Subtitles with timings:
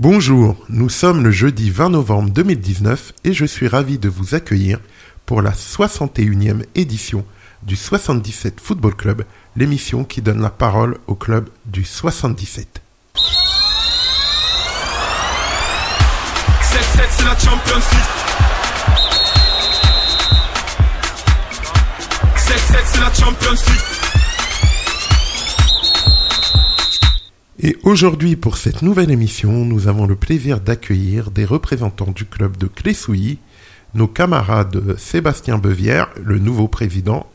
[0.00, 4.78] Bonjour, nous sommes le jeudi 20 novembre 2019 et je suis ravi de vous accueillir
[5.26, 7.24] pour la 61e édition
[7.64, 9.24] du 77 Football Club,
[9.56, 12.80] l'émission qui donne la parole au club du 77.
[13.16, 13.22] 7-7
[17.10, 18.00] c'est la Champions League
[22.36, 23.97] 7-7 c'est la Champions League
[27.60, 32.56] Et aujourd'hui, pour cette nouvelle émission, nous avons le plaisir d'accueillir des représentants du club
[32.56, 33.40] de Clessouilly,
[33.94, 37.26] nos camarades Sébastien Bevière, le nouveau président,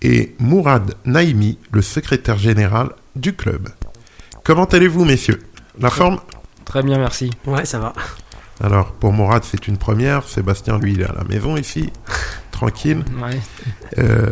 [0.00, 3.68] et Mourad Naïmi, le secrétaire général du club.
[4.44, 5.42] Comment allez-vous, messieurs?
[5.78, 6.20] La forme?
[6.64, 7.30] Très bien, merci.
[7.44, 7.92] Ouais, ça va.
[8.60, 10.26] Alors, pour Mourad, c'est une première.
[10.26, 11.90] Sébastien, lui, il est à la maison ici,
[12.50, 13.04] tranquille.
[13.22, 13.38] Ouais.
[13.98, 14.30] Euh,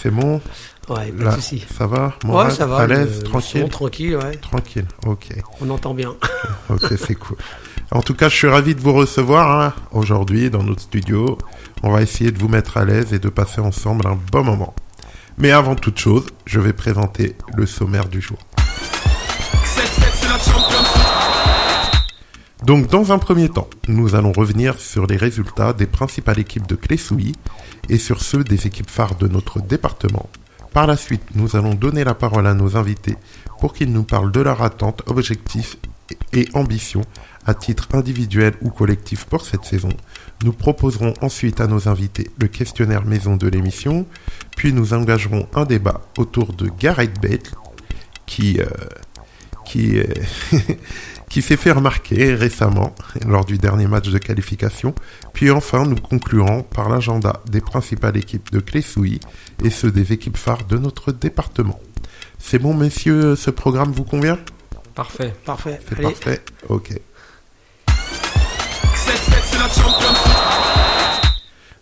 [0.00, 0.40] c'est bon
[0.90, 1.64] Ouais, pas Là, de souci.
[1.78, 2.78] Ça va Mourad Ouais, ça va.
[2.78, 4.36] À l'aise le Tranquille tranquille, ouais.
[4.38, 5.28] Tranquille, ok.
[5.60, 6.14] On entend bien.
[6.68, 7.36] Ok, c'est cool.
[7.92, 11.38] En tout cas, je suis ravi de vous recevoir hein, aujourd'hui dans notre studio.
[11.82, 14.74] On va essayer de vous mettre à l'aise et de passer ensemble un bon moment.
[15.38, 18.38] Mais avant toute chose, je vais présenter le sommaire du jour.
[18.56, 18.62] 7-7
[20.12, 22.00] c'est la Champions League
[22.64, 26.74] Donc, dans un premier temps, nous allons revenir sur les résultats des principales équipes de
[26.76, 27.34] Clessouilly
[27.88, 30.28] et sur ceux des équipes phares de notre département.
[30.72, 33.16] Par la suite, nous allons donner la parole à nos invités
[33.58, 35.76] pour qu'ils nous parlent de leurs attentes, objectifs
[36.32, 37.02] et ambitions
[37.46, 39.90] à titre individuel ou collectif pour cette saison.
[40.44, 44.06] Nous proposerons ensuite à nos invités le questionnaire maison de l'émission,
[44.56, 47.38] puis nous engagerons un débat autour de Gareth Bale
[48.26, 48.66] qui, euh,
[49.64, 50.04] qui, euh,
[51.30, 54.94] qui s'est fait remarquer récemment lors du dernier match de qualification.
[55.32, 59.20] Puis enfin, nous conclurons par l'agenda des principales équipes de Clessouilly
[59.64, 61.80] et ceux des équipes phares de notre département.
[62.38, 64.38] C'est bon, messieurs, ce programme vous convient?
[64.94, 65.32] Parfait.
[65.44, 65.80] Parfait.
[65.88, 66.08] C'est Allez.
[66.08, 66.90] parfait Ok.
[66.90, 67.00] 7-7
[68.96, 71.30] c'est la Champions League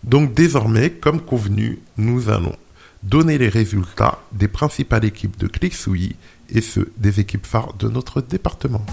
[0.04, 2.54] Donc désormais, comme convenu, nous allons
[3.02, 6.16] donner les résultats des principales équipes de Clessouilly
[6.50, 8.84] et ceux des équipes phares de notre département.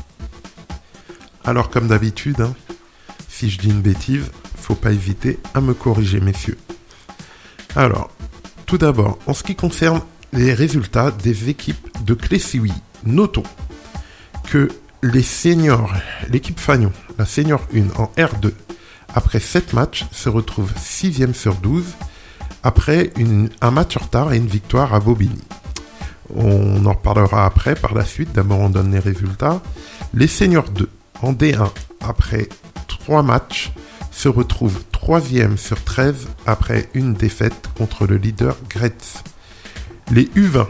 [1.48, 2.56] Alors comme d'habitude, hein,
[3.30, 6.58] si je dis une bêtise, faut pas hésiter à me corriger, messieurs.
[7.76, 8.10] Alors,
[8.66, 10.02] tout d'abord, en ce qui concerne
[10.34, 12.74] les résultats des équipes de Clessouilly,
[13.06, 13.44] notons
[14.50, 14.70] que
[15.04, 15.94] les seniors,
[16.30, 18.52] l'équipe Fagnon, la senior 1 en R2,
[19.14, 21.84] après 7 matchs, se retrouve 6ème sur 12,
[22.64, 23.14] après
[23.62, 25.44] un match retard et une victoire à Bobigny.
[26.34, 28.34] On en reparlera après, par la suite.
[28.34, 29.62] D'abord, on donne les résultats.
[30.16, 30.90] Les seniors 2,
[31.22, 31.70] en D1,
[32.02, 32.50] après
[32.88, 33.72] 3 matchs,
[34.12, 39.24] se retrouvent 3e sur 13 après une défaite contre le leader Gretz.
[40.12, 40.68] Les U20,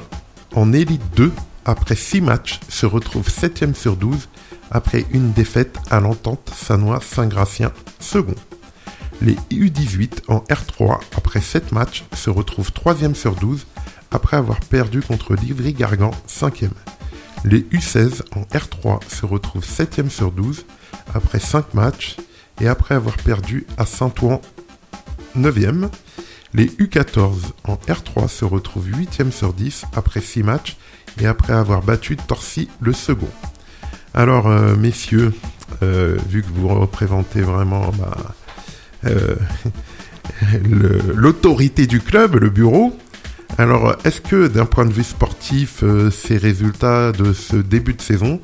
[0.55, 1.31] en élite 2,
[1.65, 4.27] après 6 matchs, se retrouvent 7e sur 12
[4.71, 8.35] après une défaite à l'entente Sanois-Saint-Gratien second.
[9.21, 13.65] Les U18 en R3, après 7 matchs, se retrouvent 3e sur 12
[14.11, 16.69] après avoir perdu contre Livry-Gargan 5e.
[17.47, 20.65] Les U16 en R3 se retrouvent 7e sur 12
[21.13, 22.17] après 5 matchs
[22.59, 24.41] et après avoir perdu à Saint-Ouen
[25.37, 25.89] 9e.
[26.55, 30.77] Les U14 en R3 se retrouvent 8e sur 10 après 6 matchs
[31.21, 33.29] et après avoir battu Torcy le second.
[34.15, 35.31] Alors, euh, messieurs,
[35.83, 38.17] euh, vu que vous représentez vraiment bah,
[39.05, 39.35] euh,
[41.13, 42.97] l'autorité du club, le bureau,
[43.57, 48.01] alors est-ce que d'un point de vue sportif, euh, ces résultats de ce début de
[48.01, 48.41] saison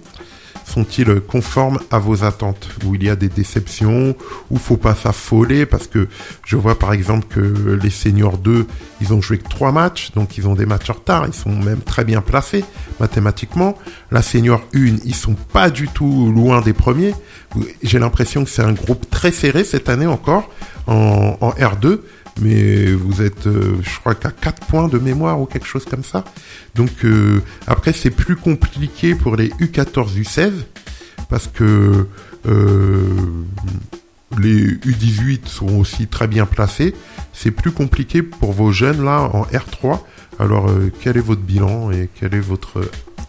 [0.65, 2.69] sont-ils conformes à vos attentes?
[2.85, 4.15] Où il y a des déceptions,
[4.49, 5.65] où faut pas s'affoler?
[5.65, 6.07] Parce que
[6.45, 8.65] je vois par exemple que les seniors 2,
[9.01, 11.49] ils ont joué que 3 matchs, donc ils ont des matchs en retard, ils sont
[11.49, 12.63] même très bien placés
[12.99, 13.77] mathématiquement.
[14.11, 17.13] La senior 1, ils sont pas du tout loin des premiers.
[17.83, 20.49] J'ai l'impression que c'est un groupe très serré cette année encore
[20.87, 21.99] en, en R2,
[22.39, 26.03] mais vous êtes, euh, je crois qu'à 4 points de mémoire ou quelque chose comme
[26.03, 26.23] ça.
[26.75, 30.51] Donc euh, après c'est plus compliqué pour les U14, U16
[31.29, 32.07] parce que
[32.47, 33.09] euh,
[34.39, 36.95] les U18 sont aussi très bien placés.
[37.33, 39.99] C'est plus compliqué pour vos jeunes là en R3.
[40.39, 40.71] Alors
[41.01, 42.81] quel est votre bilan et quel est votre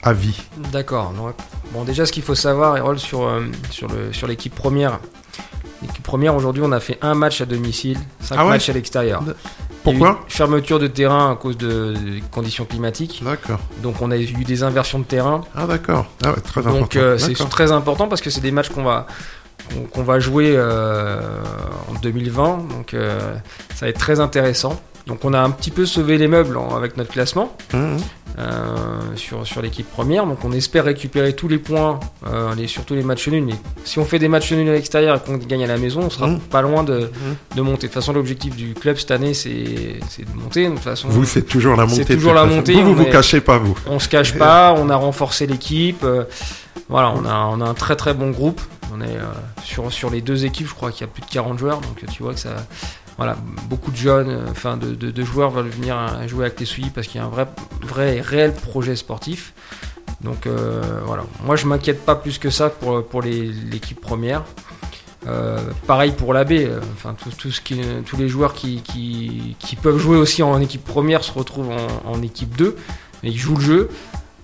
[0.03, 0.43] avis?
[0.73, 1.13] D'accord.
[1.73, 5.01] Bon, déjà, ce qu'il faut savoir, le, sur l'équipe première.
[5.83, 8.73] L'équipe première, aujourd'hui, on a fait un match à domicile, cinq Ah ouais matchs à
[8.73, 9.23] l'extérieur.
[9.83, 10.21] Pourquoi?
[10.29, 13.23] Fermeture de terrain à cause de, des conditions climatiques.
[13.25, 13.59] D'accord.
[13.83, 15.43] Donc, on a eu des inversions de terrain.
[15.57, 16.07] Ah d'accord.
[16.25, 16.81] Ah ouais, très important.
[16.81, 19.07] Donc, euh, c'est très important parce que c'est des matchs qu'on va,
[19.93, 21.21] qu'on va jouer euh,
[21.91, 22.69] en 2020.
[22.69, 23.19] Donc, euh,
[23.75, 24.81] ça va être très intéressant.
[25.07, 27.97] Donc on a un petit peu sauvé les meubles en- avec notre classement Hum,
[28.39, 30.27] euh, sur, sur l'équipe première.
[30.27, 33.45] Donc on espère récupérer tous les points, euh, les, surtout les matchs nuls.
[33.45, 33.55] Mais
[33.85, 36.11] si on fait des matchs nuls à l'extérieur et qu'on gagne à la maison, on
[36.11, 36.39] sera Mhm.
[36.41, 37.11] pas loin de,
[37.57, 37.79] de monter.
[37.79, 40.65] De toute façon, l'objectif du club cette année, c'est c'est de monter.
[40.69, 42.05] De toute façon, Vous, c'est toujours la montée.
[42.15, 43.77] toujours la montée, Vous, vous vous cachez pas, vous.
[43.87, 46.03] on se cache pas, on a renforcé l'équipe.
[46.05, 46.25] euh,
[46.89, 48.61] voilà, on a, on a un très très bon groupe.
[48.95, 49.23] On est euh,
[49.65, 51.97] sur, sur les deux équipes, je crois qu'il y a plus de 40 joueurs, donc
[52.13, 52.51] tu vois que ça.
[53.17, 53.37] Voilà,
[53.69, 55.97] beaucoup de jeunes, euh, enfin de, joueurs veulent venir
[56.29, 59.53] jouer avec les Souilly parce qu'il y a un vrai, et réel projet sportif.
[60.23, 64.45] Donc euh, voilà, moi je m'inquiète pas plus que ça pour, l'équipe première.
[65.27, 68.83] Euh, pareil pour la B, euh, enfin tout, tous les joueurs qui,
[69.83, 71.73] peuvent jouer aussi en équipe première se retrouvent
[72.05, 72.77] en, équipe 2
[73.25, 73.89] et ils jouent le jeu.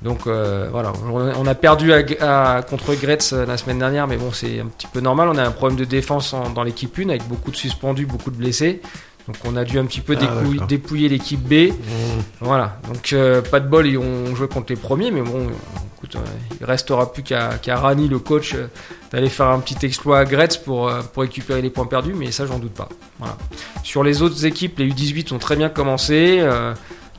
[0.03, 4.17] Donc euh, voilà, on a perdu à- à- contre Gretz euh, la semaine dernière, mais
[4.17, 5.29] bon, c'est un petit peu normal.
[5.33, 8.31] On a un problème de défense en- dans l'équipe 1 avec beaucoup de suspendus, beaucoup
[8.31, 8.81] de blessés.
[9.27, 11.71] Donc on a dû un petit peu Ah, dépouiller l'équipe B.
[11.73, 12.23] Hum.
[12.41, 15.49] Voilà, donc euh, pas de bol, ils ont joué contre les premiers, mais bon,
[15.97, 16.21] écoute, euh,
[16.61, 18.69] il restera plus qu'à Rani, le coach, euh,
[19.13, 22.47] d'aller faire un petit exploit à Gretz pour, pour récupérer les points perdus, mais ça,
[22.47, 22.89] j'en doute pas.
[23.19, 23.37] Voilà.
[23.83, 26.41] Sur les autres équipes, les U18 ont très bien commencé,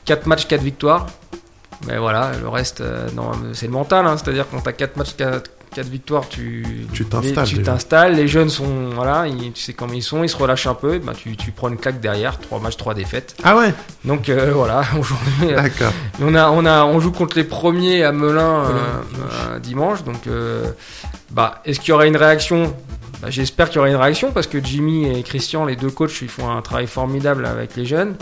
[0.06, 1.06] 4 matchs, 4 victoires.
[1.86, 3.08] Mais voilà, le reste, euh,
[3.54, 6.86] c'est le mental, hein, c'est-à-dire quand t'as 4 matchs, 4, victoires, tu
[7.62, 10.74] t'installes, les jeunes sont, voilà, ils- tu sais comment ils sont, ils se relâchent un
[10.74, 13.34] peu, bah, tu, tu prends une claque derrière, 3 matchs, 3 défaites.
[13.44, 13.72] Ah ouais,
[14.04, 15.92] Donc euh, voilà, aujourd'hui, euh, d'accord.
[16.20, 20.04] on, a, on, a, on joue contre les premiers à Melun euh, dimanche.
[20.04, 20.66] Donc, euh,
[21.30, 22.74] bah, est-ce qu'il y aura une réaction?
[23.22, 26.20] Bah, J'espère qu'il y aura une réaction parce que Jimmy et Christian, les deux coachs,
[26.20, 28.16] ils font un travail formidable avec les jeunes.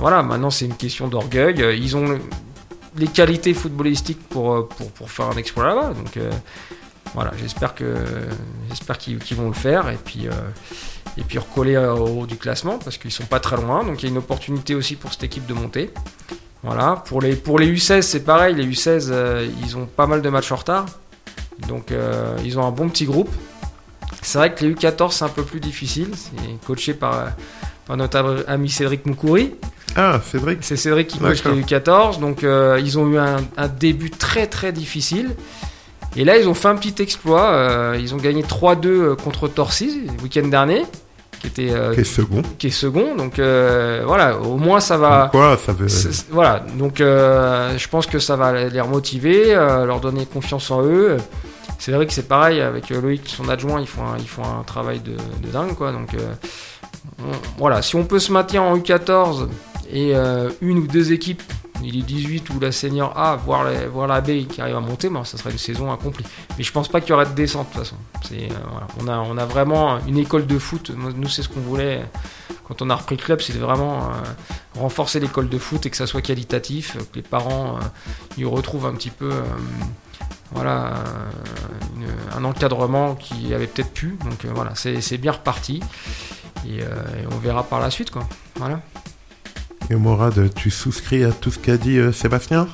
[0.00, 1.56] Voilà, maintenant c'est une question d'orgueil.
[1.78, 2.18] Ils ont
[2.98, 5.92] les qualités footballistiques pour, euh, pour, faire un exploit là-bas.
[6.16, 6.30] Euh,
[7.14, 7.94] voilà, j'espère que
[8.68, 10.32] j'espère qu'ils vont le faire et puis euh,
[11.16, 13.84] et puis recoller au haut du classement parce qu'ils sont pas très loin.
[13.84, 15.90] Donc il y a une opportunité aussi pour cette équipe de monter.
[16.62, 18.54] Voilà, pour les, pour les U16, c'est pareil.
[18.54, 20.86] Les U16, euh, ils ont pas mal de matchs en retard.
[21.68, 21.90] Donc,
[22.44, 23.30] ils ont un bon petit groupe.
[24.20, 26.10] C'est vrai que les U14, c'est un peu plus difficile.
[26.14, 27.30] C'est coaché par,
[27.86, 29.54] par notre ami Cédric Moukouri.
[29.96, 30.58] Ah, Cédric.
[30.62, 32.20] C'est Cédric qui coach les U14.
[32.20, 35.30] Donc, euh, ils ont eu un, un début très très difficile.
[36.16, 37.50] Et là, ils ont fait un petit exploit.
[37.50, 40.84] Euh, ils ont gagné 3-2 contre Torcy le week-end dernier,
[41.40, 42.42] qui était euh, Qui est second.
[42.58, 43.14] qui est second.
[43.16, 45.28] Donc, euh, voilà, au moins ça va.
[45.30, 45.86] Quoi, ça veut.
[46.30, 50.82] Voilà, donc euh, je pense que ça va les remotiver, euh, leur donner confiance en
[50.84, 51.16] eux.
[51.78, 54.42] C'est vrai que c'est pareil avec euh, Loïc, son adjoint, ils font un, ils font
[54.44, 55.92] un travail de, de dingue, quoi.
[55.92, 56.32] Donc euh,
[57.20, 59.48] on- voilà, si on peut se maintenir en U14
[59.92, 61.42] et euh, une ou deux équipes,
[61.82, 65.10] il est 18 ou la senior A, voire, la- la B qui arrive à monter,
[65.24, 66.24] ça serait une saison accomplie.
[66.56, 67.96] Mais je pense pas qu'il y aura de descente de toute façon.
[68.26, 68.54] C'est, euh,
[69.00, 70.90] on, a, on a vraiment une école de foot.
[70.96, 72.02] Nous, c'est ce qu'on voulait
[72.66, 75.96] quand on a repris le club, c'était vraiment euh, renforcer l'école de foot et que
[75.96, 77.78] ça soit qualitatif, que les parents
[78.36, 79.30] y retrouvent un petit peu
[80.52, 80.94] voilà,
[82.36, 84.16] un encadrement qui avait peut-être pu.
[84.24, 85.80] Donc voilà, c'est c'est bien reparti.
[86.66, 86.84] Et, et
[87.30, 88.10] on verra par la suite.
[88.10, 88.26] Quoi.
[88.56, 88.80] Voilà.
[89.90, 92.66] Et Morad, tu souscris à tout ce qu'a dit euh, Sébastien?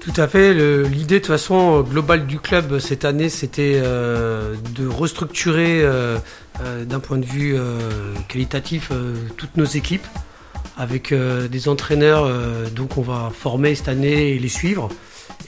[0.00, 0.54] Tout à fait.
[0.84, 6.18] L'idée, de toute façon, euh, globale du club cette année, c'était euh, de restructurer euh,
[6.62, 10.06] euh, d'un point de vue euh, qualitatif euh, toutes nos équipes
[10.76, 14.88] avec euh, des entraîneurs euh, donc on va former cette année et les suivre.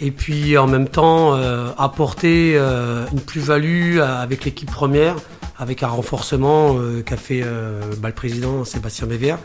[0.00, 5.16] Et puis en même temps euh, apporter euh, une plus-value avec l'équipe première,
[5.58, 9.38] avec un renforcement euh, qu'a fait euh, le président Sébastien Bévert.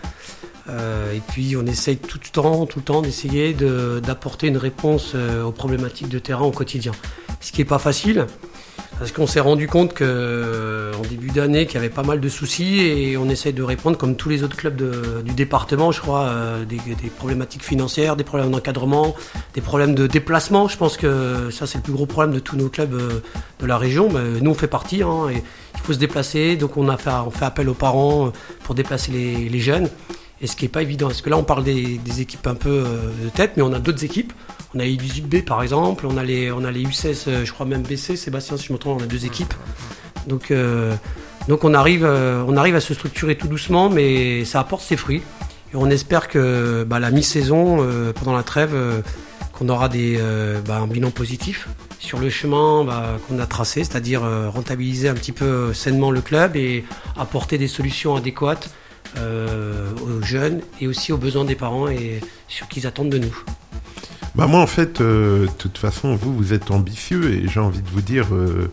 [0.69, 4.57] Euh, et puis on essaye tout le temps, tout le temps d'essayer de- d'apporter une
[4.57, 6.91] réponse euh, aux problématiques de terrain au quotidien.
[7.39, 8.27] Ce qui n'est pas facile,
[8.99, 12.19] parce qu'on s'est rendu compte que euh, en début d'année qu'il y avait pas mal
[12.19, 14.75] de soucis et on essaye de répondre comme tous les autres clubs
[15.23, 16.31] du département, je crois,
[16.69, 16.77] des,
[17.09, 19.15] problématiques financières, des problèmes d'encadrement,
[19.55, 20.67] des problèmes de déplacement.
[20.67, 22.95] Je pense que ça c'est le plus gros problème de tous nos clubs
[23.59, 24.09] de la région.
[24.09, 28.31] Nous on fait partie hein, il faut se déplacer, donc on fait, appel aux parents
[28.63, 29.89] pour déplacer les jeunes.
[30.41, 32.83] Et ce qui n'est pas évident, parce que là on parle des, équipes un peu
[32.85, 34.33] euh, de tête, mais on a d'autres équipes.
[34.73, 37.53] On a les 18B par exemple, on a les, on a les U16, euh, je
[37.53, 39.53] crois même BC, Sébastien si je me trompe, on a deux équipes.
[40.27, 40.95] Donc, euh,
[41.47, 45.21] donc on, arrive, on arrive à se structurer tout doucement, mais ça apporte ses fruits.
[45.73, 48.75] Et on espère que bah, la mi-saison, pendant la trêve,
[49.53, 50.19] qu'on aura des,
[50.67, 51.67] bah, un bilan positif
[51.97, 54.21] sur le chemin bah, qu'on a tracé, c'est-à-dire
[54.53, 56.83] rentabiliser un petit peu sainement le club et
[57.17, 58.69] apporter des solutions adéquates
[59.17, 63.35] aux jeunes et aussi aux besoins des parents et sur qu'ils attendent de nous.
[64.35, 67.81] Bah moi en fait, euh, de toute façon, vous, vous êtes ambitieux et j'ai envie
[67.81, 68.71] de vous dire, euh,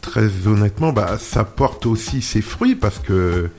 [0.00, 3.50] très honnêtement, bah ça porte aussi ses fruits parce que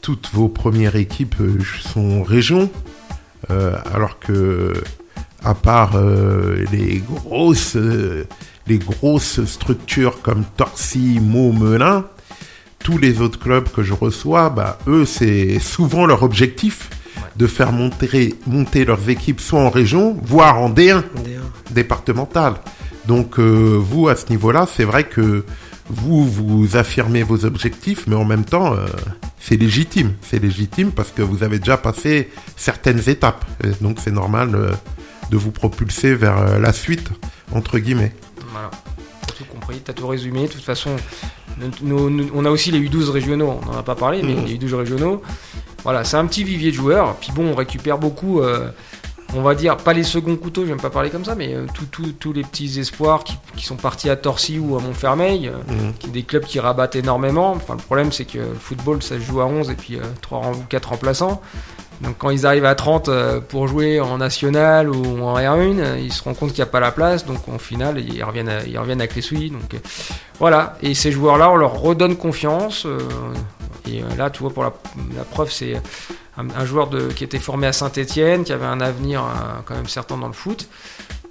[0.00, 1.58] toutes vos premières équipes euh,
[1.92, 2.70] sont région,
[3.50, 4.72] euh, alors que
[5.44, 8.24] à part euh, les grosses euh,
[8.66, 12.04] les grosses structures comme Torcy, Meaux, Melun,
[12.84, 16.90] tous les autres clubs que je reçois, bah, eux, c'est souvent leur objectif
[17.34, 21.02] de faire monter, monter leurs équipes soit en région, voire en D1
[21.72, 22.54] départemental.
[23.08, 25.44] Donc euh, vous, à ce niveau-là, c'est vrai que
[25.88, 28.86] vous, vous affirmez vos objectifs, mais en même temps, euh,
[29.40, 30.12] c'est légitime.
[30.20, 33.44] C'est légitime parce que vous avez déjà passé certaines étapes.
[33.80, 34.72] Donc c'est normal euh,
[35.30, 37.08] de vous propulser vers la suite,
[37.52, 38.12] entre guillemets.
[38.52, 38.70] Voilà.
[39.36, 40.42] Tout compris, t'as tout résumé.
[40.42, 40.90] De toute façon,
[41.82, 44.44] nous- nous- on a aussi les U12 régionaux, on n'en a pas parlé, mais Mhm.
[44.46, 45.22] les U12 régionaux,
[45.82, 47.16] voilà, c'est un petit vivier de joueurs.
[47.16, 48.68] Puis bon, on récupère beaucoup, euh,
[49.34, 52.32] on va dire, pas les seconds couteaux, j'aime pas parler comme ça, mais euh, tous
[52.32, 55.94] les petits espoirs qui, qui sont partis à Torcy ou à Montfermeil, euh, Mhm.
[55.98, 57.52] qui- des clubs qui rabattent énormément.
[57.52, 60.40] Enfin, le problème, c'est que le football, ça se joue à 11 et puis 3
[60.52, 61.42] ou 4 remplaçants.
[62.00, 65.98] Donc quand ils arrivent à 30 euh, pour jouer en national ou en R1, euh,
[65.98, 68.52] ils se rendent compte qu'il n'y a pas la place, donc au final ils reviennent,
[68.66, 69.50] ils reviennent avec les souilles.
[69.50, 69.78] Donc euh,
[70.38, 72.86] voilà, et ces joueurs-là, on leur redonne confiance.
[72.86, 72.98] euh,
[73.86, 74.72] et là, tu vois, pour la,
[75.30, 75.74] preuve, c'est
[76.38, 79.22] un, joueur qui était formé à Saint-Etienne, qui avait un avenir
[79.66, 80.70] quand même certain dans le foot,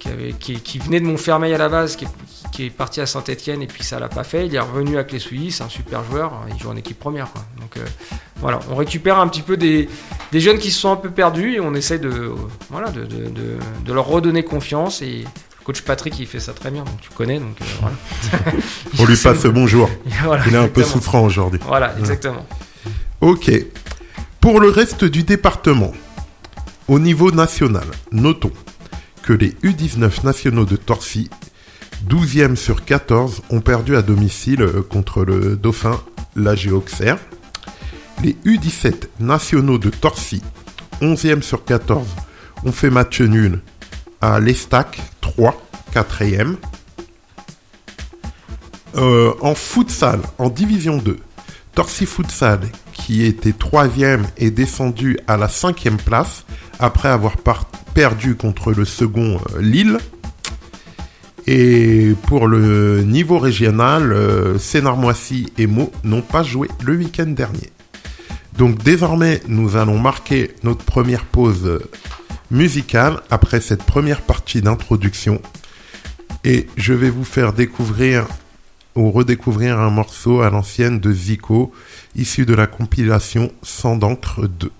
[0.04, 2.08] qui, avait, qui, qui venait de Montfermeil à la base, qui est,
[2.52, 4.46] qui est parti à Saint-Etienne et puis ça l'a pas fait.
[4.46, 7.30] Il est revenu avec les souilles, c'est un super joueur, il joue en équipe première.
[7.32, 7.42] Quoi.
[7.60, 7.84] Donc euh,
[8.36, 9.88] voilà, on récupère un petit peu des,
[10.30, 12.34] des jeunes qui se sont un peu perdus et on essaie de, euh,
[12.70, 15.00] voilà, de, de, de, de leur redonner confiance.
[15.00, 17.38] Et le coach Patrick, il fait ça très bien, donc tu connais.
[17.38, 17.96] Donc euh, voilà.
[18.98, 19.88] On lui passe bonjour.
[20.24, 21.60] Voilà, Il est un peu souffrant aujourd'hui.
[21.66, 22.44] Voilà, exactement.
[23.22, 23.50] Ok.
[24.40, 25.92] Pour le reste du département,
[26.88, 28.52] au niveau national, notons
[29.24, 31.30] que les U19 nationaux de Torcy,
[32.08, 35.98] 12e sur 14, ont perdu à domicile euh, contre le Dauphin,
[36.36, 37.18] l'AG Auxerre.
[38.22, 40.42] Les U17 nationaux de Torcy,
[41.00, 42.06] 11e sur 14,
[42.64, 43.60] ont fait match nul
[44.20, 45.60] à l'Estac, 3,
[45.94, 46.56] 4e.
[48.96, 51.16] Euh, en futsal, en division 2,
[51.74, 52.60] Torcy Futsal,
[53.04, 56.46] qui était troisième, est descendu à la cinquième place
[56.78, 57.36] après avoir
[57.92, 59.98] perdu contre le second euh, Lille.
[61.46, 67.70] Et pour le niveau régional, euh, Sénarmoissy et Meaux n'ont pas joué le week-end dernier.
[68.56, 71.80] Donc désormais, nous allons marquer notre première pause euh,
[72.50, 75.42] musicale après cette première partie d'introduction.
[76.42, 78.26] Et je vais vous faire découvrir
[78.96, 81.72] ou redécouvrir un morceau à l'ancienne de Zico,
[82.16, 84.70] issu de la compilation Sans d'encre 2.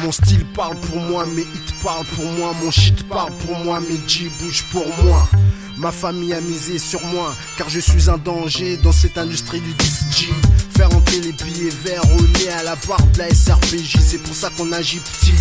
[0.00, 3.80] Mon style parle pour moi, mes hits parlent pour moi, mon shit parle pour moi,
[3.80, 5.28] mes G bougent pour moi.
[5.76, 9.72] Ma famille a misé sur moi, car je suis un danger dans cette industrie du
[9.74, 10.26] 10G.
[10.76, 14.34] Faire entrer les billets verts au nez à la barre de la SRPJ, c'est pour
[14.34, 15.34] ça qu'on agit petit,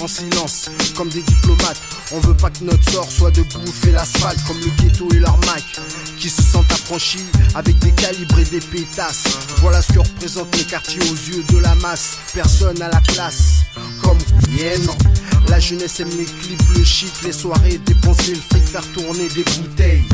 [0.00, 1.80] en silence, comme des diplomates.
[2.12, 5.36] On veut pas que notre sort soit de bouffer l'asphalte, comme le ghetto et leur
[5.40, 5.64] Mac,
[6.18, 9.24] qui se sentent affranchis avec des calibres et des pétasses.
[9.58, 13.64] Voilà ce que représentent les quartiers aux yeux de la masse, personne à la classe.
[14.50, 14.96] Yeah, non.
[15.48, 19.44] La jeunesse aime les clips, le shit, les soirées, dépenser le fric, faire tourner des
[19.44, 20.04] bouteilles.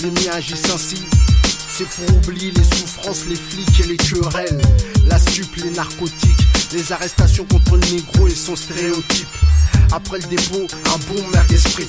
[0.00, 1.02] Les miens agissent ainsi,
[1.76, 4.60] c'est pour oublier les souffrances, les flics et les querelles.
[5.06, 9.28] La stup, les narcotiques, les arrestations contre le négro et son stéréotype.
[9.92, 11.88] Après le dépôt, un bon merguez sprit.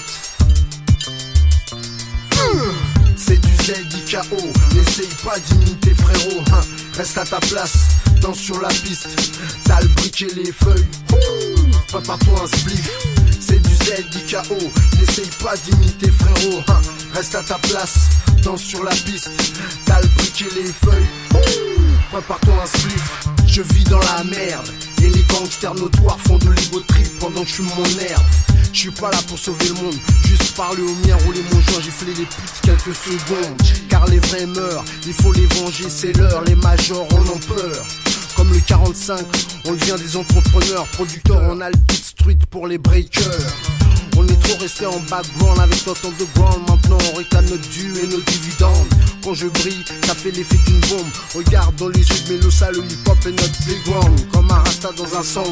[3.18, 4.38] C'est du ZIKO,
[4.76, 6.62] n'essaye pas d'imiter frérot, hein.
[6.96, 7.88] reste à ta place,
[8.22, 9.08] danse sur la piste,
[9.64, 10.86] t'as le brick et les feuilles,
[11.96, 12.90] prépare-toi un spliff,
[13.40, 14.58] c'est du ZIKO,
[15.00, 16.82] n'essaye pas d'imiter frérot, hein.
[17.14, 18.10] reste à ta place,
[18.44, 19.30] danse sur la piste,
[19.86, 21.08] t'as le brick et les feuilles,
[22.12, 24.68] prépare-toi un spliff, je vis dans la merde,
[25.04, 26.82] et les gangsters notoires font de l'ego
[27.22, 28.24] pendant que je fume mon herbe.
[28.74, 31.82] Je suis pas là pour sauver le monde, juste parler au mien, rouler mon joint,
[31.82, 33.56] gifler les putes quelques secondes.
[33.88, 37.86] Car les vrais meurent, il faut les venger, c'est l'heure, les majors en ont peur.
[38.36, 39.20] Comme le 45,
[39.66, 43.85] on devient des entrepreneurs, producteurs, on a le beat street pour les breakers.
[44.18, 48.08] On est trop resté en background avec notre underground, maintenant on réclame notre dû et
[48.08, 48.88] nos dividendes.
[49.24, 51.08] Quand je brille, ça fait l'effet d'une bombe.
[51.34, 54.32] Regarde dans les yeux de Mélosa, le hip-hop est notre playground.
[54.32, 55.44] Comme un rasta dans un son.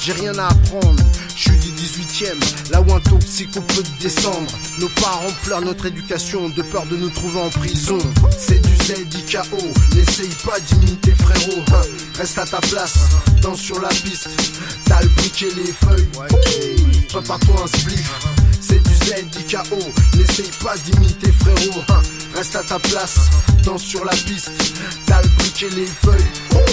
[0.00, 1.02] J'ai rien à apprendre,
[1.36, 2.38] je suis du 18ème,
[2.70, 4.50] là où un toxico peut descendre.
[4.78, 7.98] Nos parents pleurent notre éducation de peur de nous trouver en prison.
[8.38, 9.58] C'est du ZIKO,
[9.94, 11.62] n'essaye pas d'imiter frérot.
[11.72, 11.82] hein.
[12.16, 13.08] Reste à ta place,
[13.42, 14.28] danse sur la piste.
[14.84, 16.97] T'as le briquet, les feuilles.
[17.08, 18.10] Prépare-toi un spliff.
[18.60, 19.78] C'est du ZIKO,
[20.16, 21.82] n'essaye pas d'imiter frérot.
[21.88, 22.02] hein.
[22.34, 23.30] Reste à ta place,
[23.64, 24.50] danse sur la piste.
[25.06, 26.64] T'as le briquet, les feuilles.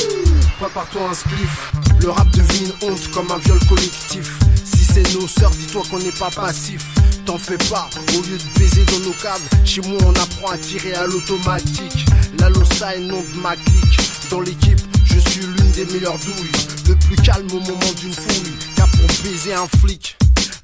[0.60, 1.72] Prépare-toi un spliff.
[2.00, 4.38] Le rap devient une honte comme un viol collectif.
[4.64, 6.84] Si c'est nos sœurs, dis-toi qu'on n'est pas passif.
[7.26, 10.58] T'en fais pas, au lieu de baiser dans nos câbles, chez moi on apprend à
[10.58, 12.06] tirer à l'automatique.
[12.40, 14.00] La losa est nom de ma clique.
[14.30, 16.52] Dans l'équipe, je suis l'une des meilleures douilles.
[16.88, 18.54] Le plus calme au moment d'une fouille.
[18.76, 20.16] Car pour baiser un flic,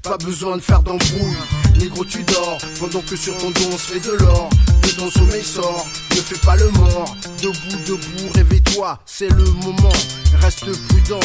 [0.02, 1.36] pas besoin de faire d'embrouille.
[1.78, 4.50] Négro, tu dors, pendant que sur ton dos on se fait de l'or.
[4.84, 7.16] De ton sommeil sort, ne fais pas le mort.
[7.42, 9.94] Debout, debout, réveille-toi, c'est le moment.
[10.42, 11.20] Reste prudent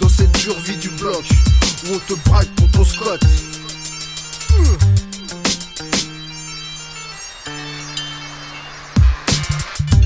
[0.00, 1.24] dans cette dure vie du bloc
[1.86, 3.18] où on te braque pour ton scot.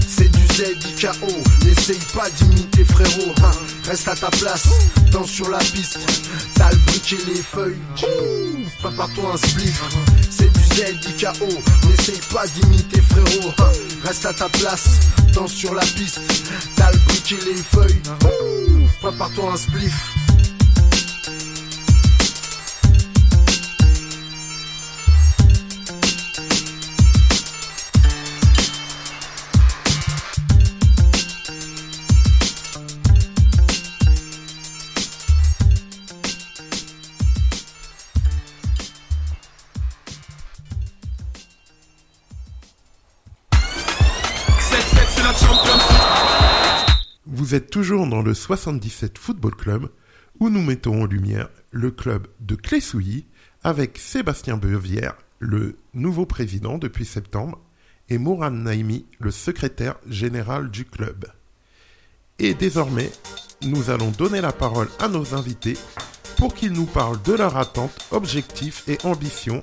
[0.06, 1.26] C'est du ZIKO,
[1.64, 3.34] n'essaye pas d'imiter frérot.
[3.84, 4.68] Reste à ta place,
[5.10, 5.98] danse sur la piste.
[6.54, 7.78] T'as le briquet, les feuilles.
[8.78, 9.82] Prépare-toi un spliff.
[10.30, 11.46] C'est du ZIKO,
[11.88, 13.52] n'essaye pas d'imiter frérot.
[14.04, 15.00] Reste à ta place,
[15.34, 16.20] danse sur la piste.
[16.76, 18.00] T'as le briquet, les feuilles.
[19.00, 20.19] Prépare-toi un spliff.
[47.50, 49.88] Vous êtes toujours dans le 77 Football Club
[50.38, 53.26] où nous mettons en lumière le club de Clé-Souilly
[53.64, 57.58] avec Sébastien Beuvière, le nouveau président depuis septembre,
[58.08, 61.26] et Mourad Naimi, le secrétaire général du club.
[62.38, 63.10] Et désormais,
[63.62, 65.76] nous allons donner la parole à nos invités
[66.36, 69.58] pour qu'ils nous parlent de leurs attentes, objectifs et ambitions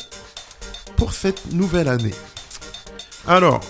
[0.97, 2.15] pour cette nouvelle année.
[3.27, 3.61] Alors,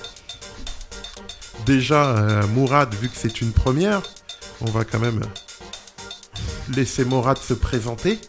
[1.68, 4.02] déjà, euh, Mourad, vu que c'est une première,
[4.62, 5.22] on va quand même
[6.76, 8.20] laisser Mourad se présenter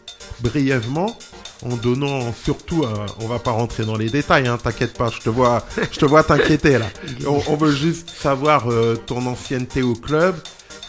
[0.41, 1.17] brièvement
[1.65, 5.19] en donnant surtout, euh, on va pas rentrer dans les détails, hein, t'inquiète pas, je
[5.19, 6.87] te vois, je te vois t'inquiéter là.
[7.27, 10.35] On, on veut juste savoir euh, ton ancienneté au club.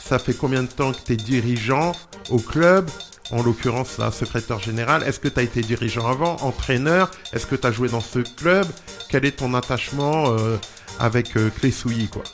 [0.04, 1.92] Ça fait combien de temps que tu es dirigeant
[2.30, 2.88] au club?
[3.30, 5.04] En l'occurrence, là, secrétaire général.
[5.04, 6.36] Est-ce que tu as été dirigeant avant?
[6.40, 8.66] Entraîneur Est-ce que tu as joué dans ce club?
[9.08, 10.56] Quel est ton attachement euh,
[10.98, 12.24] avec Clé-Souilly, quoi?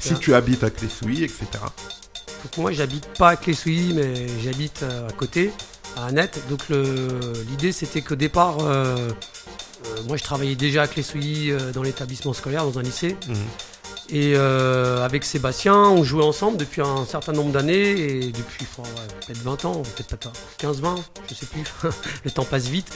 [0.00, 0.18] Si Bien.
[0.18, 1.46] tu habites à Clé-Souilly, etc.
[1.52, 5.50] Donc moi, j'habite pas à Clé-Souilly, mais j'habite euh, à côté,
[5.96, 6.40] à Annette.
[6.48, 9.10] Donc l'idée, c'était qu'au départ, euh,
[9.86, 13.16] euh, moi, je travaillais déjà à Clé-Souilly euh, dans l'établissement scolaire, dans un lycée.
[13.28, 13.36] Mhm.
[14.12, 17.90] Et euh, avec Sébastien, on jouait ensemble depuis un certain nombre d'années.
[17.92, 18.88] Et depuis faut, ouais,
[19.26, 20.96] peut-être 20 ans, peut-être pas 15-20,
[21.28, 21.62] je sais plus.
[22.24, 22.90] Le temps passe vite.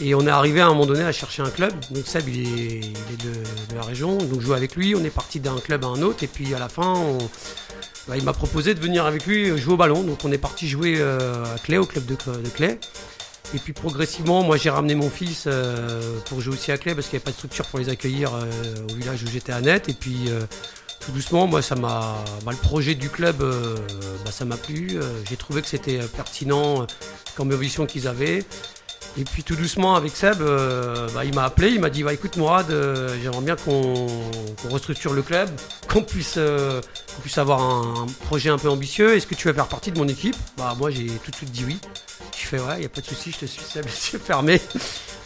[0.00, 1.72] Et on est arrivé à un moment donné à chercher un club.
[1.90, 3.32] Donc Seb, il est, il est de,
[3.70, 4.16] de la région.
[4.16, 4.94] Donc je jouais avec lui.
[4.94, 6.22] On est parti d'un club à un autre.
[6.24, 7.18] Et puis à la fin, on-
[8.08, 10.02] bah, il m'a proposé de venir avec lui jouer au ballon.
[10.02, 12.78] Donc on est parti jouer euh, à Clé, au club de, de.
[13.52, 17.08] Et puis progressivement, moi j'ai ramené mon fils euh, pour jouer aussi à Clé parce
[17.08, 19.60] qu'il n'y avait pas de structure pour les accueillir euh, au village où j'étais à
[19.60, 19.88] Net.
[19.88, 20.40] Et puis euh,
[21.00, 23.38] tout doucement, moi ça m'a, bah, le projet du club,
[24.24, 24.98] bah, ça m'a plu.
[25.28, 26.86] J'ai trouvé que c'était pertinent
[27.36, 28.44] comme ambition qu'ils avaient.
[29.16, 32.36] Et puis tout doucement avec Seb, bah, il m'a appelé, il m'a dit bah, écoute
[32.36, 32.66] Mourad,
[33.22, 34.08] j'aimerais bien qu'on
[34.68, 35.50] restructure le club,
[35.88, 36.38] qu'on puisse,
[37.20, 39.14] puisse avoir un, un projet un peu ambitieux.
[39.14, 40.36] Est-ce que tu veux faire partie de mon équipe?
[40.56, 41.78] Bah moi j'ai tout de suite dit oui.
[42.54, 43.62] Je fais ouais, il a pas de souci, je te suis
[44.12, 44.60] yeux fermés.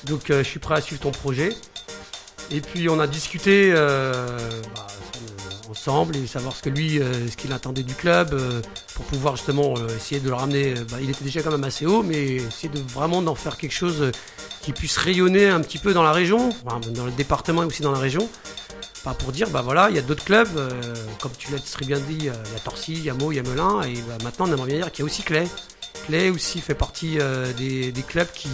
[0.04, 1.50] Donc euh, je suis prêt à suivre ton projet.
[2.50, 4.38] Et puis on a discuté euh,
[4.74, 8.40] bah, euh, ensemble et savoir ce que lui, ce qu'il attendait du club
[8.94, 10.74] pour pouvoir justement essayer de le ramener.
[10.90, 13.74] bah, il était déjà quand même assez haut, mais essayer de vraiment d'en faire quelque
[13.74, 14.10] chose
[14.62, 17.92] qui puisse rayonner un petit peu dans la région, dans le département et aussi dans
[17.92, 18.28] la région.
[19.04, 20.48] Bah, pour dire, bah voilà, il y a d'autres clubs,
[21.20, 23.36] comme tu l'as très bien dit, il y a Torcy, il y a Meaux, il
[23.36, 25.46] y a Melun, et bah, maintenant on aimerait bien dire qu'il y a aussi Clay.
[26.06, 28.48] Clay aussi fait partie euh, des, clubs qui,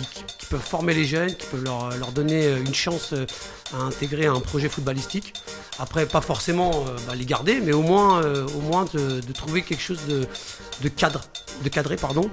[0.51, 3.27] peuvent former les jeunes, qui peuvent leur, leur donner euh, une chance euh,
[3.73, 5.35] à intégrer un projet footballistique.
[5.79, 9.99] Après, pas forcément bah, les garder, mais au moins, au moins de, trouver quelque chose
[10.07, 10.25] de,
[10.83, 11.23] de cadre,
[11.65, 12.31] de cadré, pardon,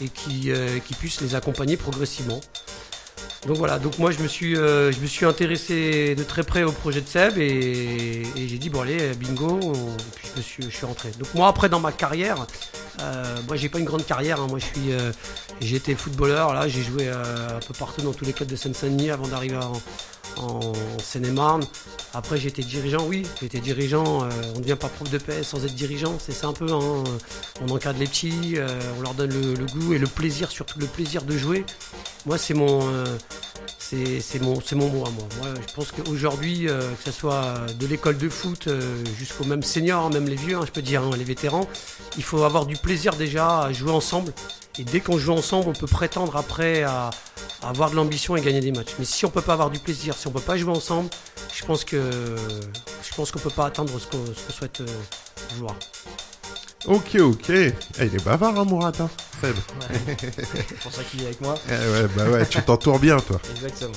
[0.00, 0.52] et qui,
[0.86, 2.40] qui puisse les accompagner progressivement.
[3.46, 6.62] Donc voilà, donc moi je me suis, euh, je me suis intéressé de très près
[6.62, 9.60] au projet de Seb et, j'ai dit bon allez bingo,
[10.14, 11.10] puis je suis, je suis rentré.
[11.18, 12.46] Donc moi après dans ma carrière,
[13.00, 14.46] euh, moi j'ai pas une grande carrière, hein.
[14.48, 15.12] moi je suis, euh,
[15.60, 18.56] j'ai été footballeur là, j'ai joué euh, un peu partout dans tous les clubs de
[18.56, 19.72] Seine-Saint-Denis avant d'arriver en,
[20.36, 21.64] en Seine-et-Marne.
[22.12, 24.24] Après été dirigeant, oui, été dirigeant.
[24.24, 26.72] euh, on ne devient pas prof de paix sans être dirigeant, c'est ça un peu.
[26.72, 27.04] Hein.
[27.60, 30.78] On encadre les petits, euh, on leur donne le, le goût et le plaisir, surtout
[30.78, 31.64] le plaisir de jouer.
[32.26, 33.04] Moi, c'est mon, euh,
[33.78, 35.28] c'est mon, mot à moi.
[35.66, 38.80] Je pense qu'aujourd'hui, euh, que ce soit de l'école de foot euh,
[39.18, 41.68] jusqu'au même senior, même les vieux, hein, je peux dire, hein, les vétérans,
[42.16, 44.32] il faut avoir du plaisir déjà à jouer ensemble.
[44.78, 47.10] Et dès qu'on joue ensemble, on peut prétendre après à,
[47.62, 48.94] avoir de l'ambition et gagner des matchs.
[48.98, 51.08] Mais si on peut pas avoir du plaisir, si on peut pas jouer ensemble,
[51.52, 54.86] je pense qu'on peut pas atteindre ce qu'on ce qu'on souhaite euh,
[55.54, 55.76] vouloir.
[56.86, 57.50] Ok, ok.
[57.50, 59.08] Eh, il est bavard, hein, Mourad, hein,
[59.40, 59.56] Seb.
[60.20, 61.54] C'est pour ça qu'il est avec moi.
[61.68, 63.40] Eh ouais, bah ouais, tu t'entoures bien, toi.
[63.54, 63.92] Exactement.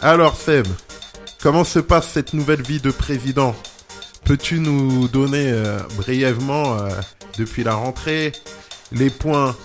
[0.00, 0.66] Alors, Seb,
[1.42, 3.54] comment se passe cette nouvelle vie de président?
[4.24, 6.88] Peux-tu nous donner euh, brièvement, euh,
[7.38, 8.32] depuis la rentrée,
[8.92, 9.56] les points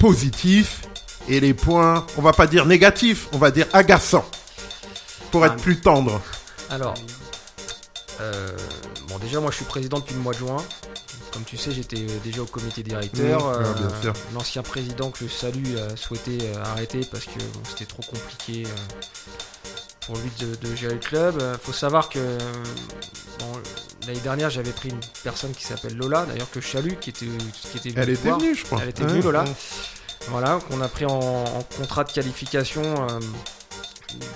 [0.00, 0.82] positifs
[1.28, 4.24] et les points, on va pas dire négatifs, on va dire agaçants,
[5.30, 5.62] pour être Ah.
[5.62, 6.20] plus tendre?
[6.70, 6.94] Alors,
[8.20, 8.48] euh,
[9.12, 10.56] bon déjà moi je suis président depuis le mois de juin.
[11.32, 13.40] Comme tu sais, j'étais déjà au comité directeur.
[13.58, 14.12] Mmh, bien Euh, sûr.
[14.34, 18.64] L'ancien président que je salue a souhaité euh, arrêter parce que bon, c'était trop compliqué
[18.66, 18.70] euh,
[20.06, 21.40] pour lui de, de gérer le club.
[21.40, 22.38] Euh, faut savoir que euh,
[23.38, 23.46] bon,
[24.06, 27.26] l'année dernière j'avais pris une personne qui s'appelle Lola, d'ailleurs que je salue, qui était,
[27.26, 28.80] qui était venue Elle était venue, je crois.
[28.82, 29.44] Elle était Ouais, venue, Lola.
[29.44, 29.52] ouais.
[30.28, 33.18] Voilà, qu'on a pris en, en contrat de qualification euh,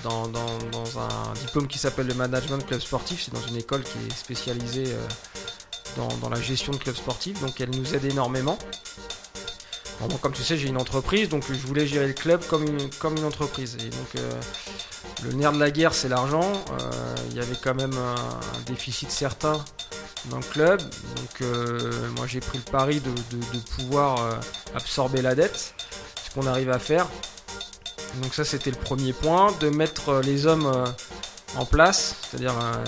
[0.03, 0.31] dans,
[0.99, 3.23] un diplôme qui s'appelle le Management Club Sportif.
[3.25, 7.61] C'est dans une école qui est spécialisée euh, dans, la gestion de clubs sportifs, donc
[7.61, 8.59] elle nous aide énormément.
[10.21, 13.77] Comme tu sais, j'ai une entreprise, donc je voulais gérer le club comme une, entreprise.
[13.77, 14.33] Donc, euh,
[15.25, 16.53] le nerf de la guerre, c'est l'argent.
[16.81, 19.65] Euh, Il y avait quand même un, déficit certain
[20.27, 20.81] dans le club.
[20.81, 21.49] Donc,
[22.17, 24.39] moi, j'ai pris le pari de, pouvoir
[24.75, 25.75] absorber la dette,
[26.25, 27.07] ce qu'on arrive à faire.
[28.23, 29.53] Donc, ça, c'était le premier point.
[29.61, 30.87] De mettre euh, les hommes euh,
[31.57, 32.85] en place, c'est-à-dire euh,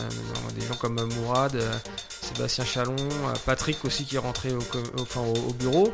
[0.59, 1.57] des gens comme Mourad,
[2.35, 5.93] Sébastien Chalon, euh, Patrick aussi qui est rentré au, co- au- enfin, au, au bureau,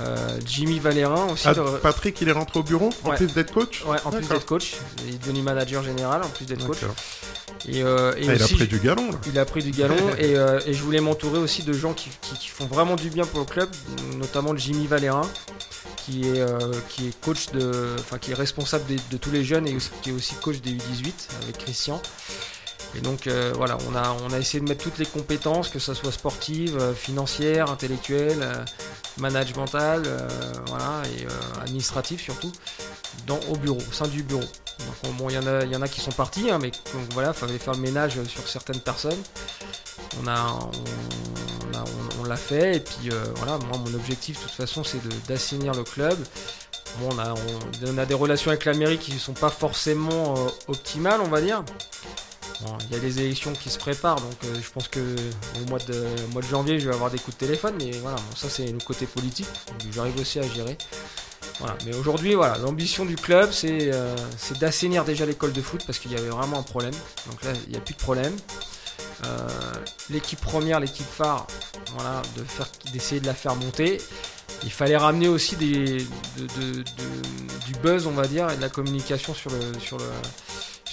[0.00, 1.46] euh, Jimmy Valérin aussi.
[1.48, 3.16] Ah, le- Patrick, il est rentré au bureau en Ouais.
[3.16, 4.74] plus d'être coach Ouais, en plus d'être coach,
[5.06, 6.78] il est devenu manager général en plus d'être coach.
[7.68, 9.18] Et, euh, et Ah, il a pris du galon, là.
[9.26, 12.10] il a pris du galon et, euh, et je voulais m'entourer aussi de gens qui,
[12.20, 13.68] qui- qui font vraiment du bien pour le club,
[14.16, 15.28] notamment Jimmy Valérin,
[16.04, 16.58] qui est, euh,
[16.90, 20.12] qui est coach de, enfin qui est responsable de tous les jeunes et qui est
[20.12, 22.02] aussi coach des U18 avec Christian.
[22.96, 25.78] Et donc euh, voilà, on a, on a essayé de mettre toutes les compétences, que
[25.78, 28.64] ce soit sportives, euh, financières, intellectuelles, euh,
[29.20, 31.26] euh, voilà, et
[31.62, 32.52] administratives surtout,
[33.26, 34.44] dans, au bureau, au sein du bureau.
[35.18, 37.02] Donc il y en a, il y en a qui sont partis, hein, mais donc,
[37.12, 39.22] voilà, fallait faire le ménage sur certaines personnes.
[40.20, 40.28] On
[42.20, 45.84] on, l'a fait, et puis voilà, moi mon objectif de toute façon c'est d'assainir le
[45.84, 46.16] club.
[46.98, 49.50] Bon, on a, on, on a des relations avec la mairie qui ne sont pas
[49.50, 50.34] forcément
[50.68, 51.64] optimales, on va dire.
[52.62, 55.68] Bon, Il y a des élections qui se préparent, donc euh, je pense que au
[55.68, 56.06] mois de,
[56.48, 59.48] janvier, je vais avoir des coups de téléphone, mais voilà, ça c'est le côté politique,
[59.92, 60.76] j'arrive aussi à gérer.
[61.86, 65.98] Mais aujourd'hui, voilà, l'ambition du club, c'est euh, c'est d'assainir déjà l'école de foot parce
[65.98, 66.94] qu'il y avait vraiment un problème.
[67.30, 68.34] Donc là, il n'y a plus de problème.
[69.24, 69.48] Euh,
[70.10, 71.46] l'équipe première, l'équipe phare,
[71.96, 72.22] voilà,
[72.92, 74.00] d'essayer de la faire monter.
[74.64, 76.06] Il fallait ramener aussi du
[77.82, 80.04] buzz, on va dire, et de la communication sur le, sur le,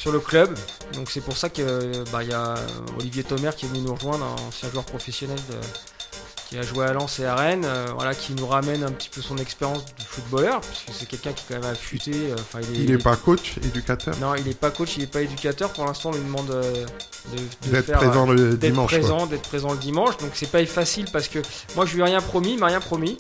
[0.02, 0.58] sur le club.
[0.94, 2.56] Donc c'est pour ça que bah, il y a
[3.00, 5.56] Olivier Thomer qui est venu nous rejoindre, un ancien joueur professionnel de,
[6.50, 9.10] qui a joué à Lens et à Rennes, euh, voilà, qui nous ramène un petit
[9.10, 12.12] peu son expérience de footballeur, puisque c'est quelqu'un qui est quand même affûté.
[12.14, 14.18] euh, il est, Il est pas coach, éducateur.
[14.20, 15.72] non, il est pas coach, il est pas éducateur.
[15.72, 16.86] Pour l'instant, on lui demande euh,
[17.66, 18.90] de, D'être présent le d'être dimanche.
[18.90, 19.00] quoi.
[19.00, 20.18] présent, d'être présent le dimanche.
[20.18, 21.40] Donc c'est pas facile parce que
[21.76, 23.18] moi je lui ai rien promis, il m'a rien promis.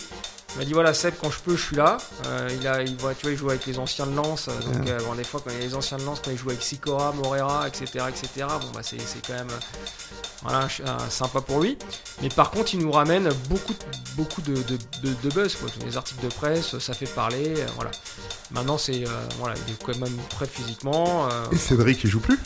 [0.55, 1.97] Il m'a dit voilà Seb quand je peux je suis là.
[2.25, 4.49] Euh, il a, il voit, tu vois, il joue avec les anciens de Lens.
[4.49, 6.31] euh, Donc euh, bon, des fois quand il y a les anciens de Lens, quand
[6.31, 8.47] il joue avec Sicora, Morera, etc., etc.
[8.59, 10.67] Bon bah c'est, c'est quand même euh, voilà
[11.09, 11.77] sympa pour lui.
[12.21, 15.69] Mais par contre il nous ramène beaucoup, de- beaucoup de, de, de- de buzz quoi.
[15.85, 17.53] Les articles de presse, ça fait parler.
[17.75, 17.91] voilà.
[18.51, 19.05] Maintenant c'est
[19.39, 21.29] voilà il est quand même prêt physiquement.
[21.51, 22.39] Et Cédric, il joue plus?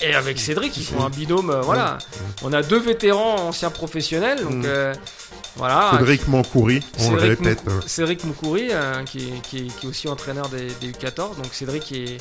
[0.00, 1.50] Et avec Cédric, ils font un binôme.
[1.50, 1.98] euh, voilà,
[2.42, 4.62] on a deux vétérans anciens professionnels, donc Mm.
[4.66, 4.94] euh,
[5.56, 5.90] voilà.
[5.98, 7.66] Cédric Mancouri, on le Cédric répète.
[7.66, 10.92] Mou- euh, Cédric Moukouri, euh, qui, est, qui, est, qui est aussi entraîneur des, des
[10.92, 11.36] U14.
[11.36, 12.18] Donc Cédric et,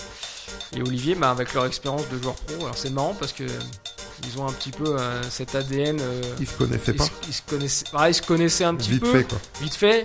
[0.75, 2.55] et Olivier, bah, avec leur expérience de joueur pro.
[2.65, 5.99] Alors c'est marrant parce que ils ont un petit peu euh, cet ADN.
[6.01, 7.03] euh, Il se connaissait ils, pas.
[7.05, 9.37] se- ils se connaissaient, ouais, ils se connaissaient un petit Vite peu, fait, quoi.
[9.61, 10.03] vite fait.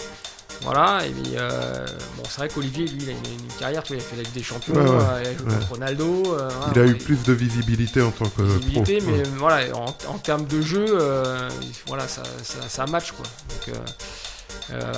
[0.60, 1.84] Voilà, et puis, euh,
[2.16, 4.16] bon, c'est vrai qu'Olivier, lui, il a une, une carrière, tu vois, il a fait
[4.16, 5.54] la Ligue des Champions, Ouais, ouais, euh, il a joué ouais.
[5.54, 6.22] contre Ronaldo.
[6.38, 9.10] euh, Il a eu plus de visibilité en tant que visibilité, pro.
[9.10, 13.24] mais voilà, en, en termes de jeu, euh, il- voilà, ça, ça, ça match quoi.
[13.48, 13.76] Donc,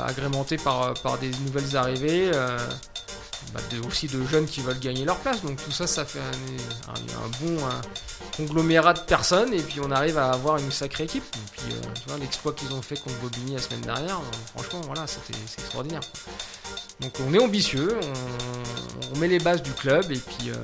[0.07, 2.31] agrémenté par, par des nouvelles arrivées,
[3.53, 5.43] bah, aussi de jeunes qui veulent gagner leur place.
[5.43, 7.59] Donc tout ça, ça fait un, bon
[8.37, 11.25] conglomérat de personnes, et puis on arrive à avoir une sacrée équipe.
[11.35, 14.57] Et puis, euh, tu vois, l'exploit qu'ils ont fait contre Bobigny la semaine dernière, euh,
[14.57, 16.01] franchement, voilà, c'était extraordinaire.
[17.01, 20.51] Donc on est ambitieux, on, on met les bases du club, et puis.
[20.51, 20.55] euh,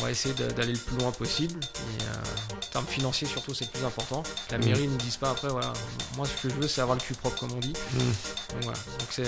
[0.00, 1.58] on va essayer d'aller le plus loin possible.
[1.62, 4.22] Et euh, en termes financiers, surtout, c'est le plus important.
[4.50, 4.64] La Mm.
[4.64, 5.72] mairie ne nous dise pas après, voilà,
[6.16, 7.72] moi ce que je veux, c'est avoir le cul propre, comme on dit.
[7.92, 7.98] Mm.
[7.98, 8.78] Donc voilà.
[8.98, 9.26] Donc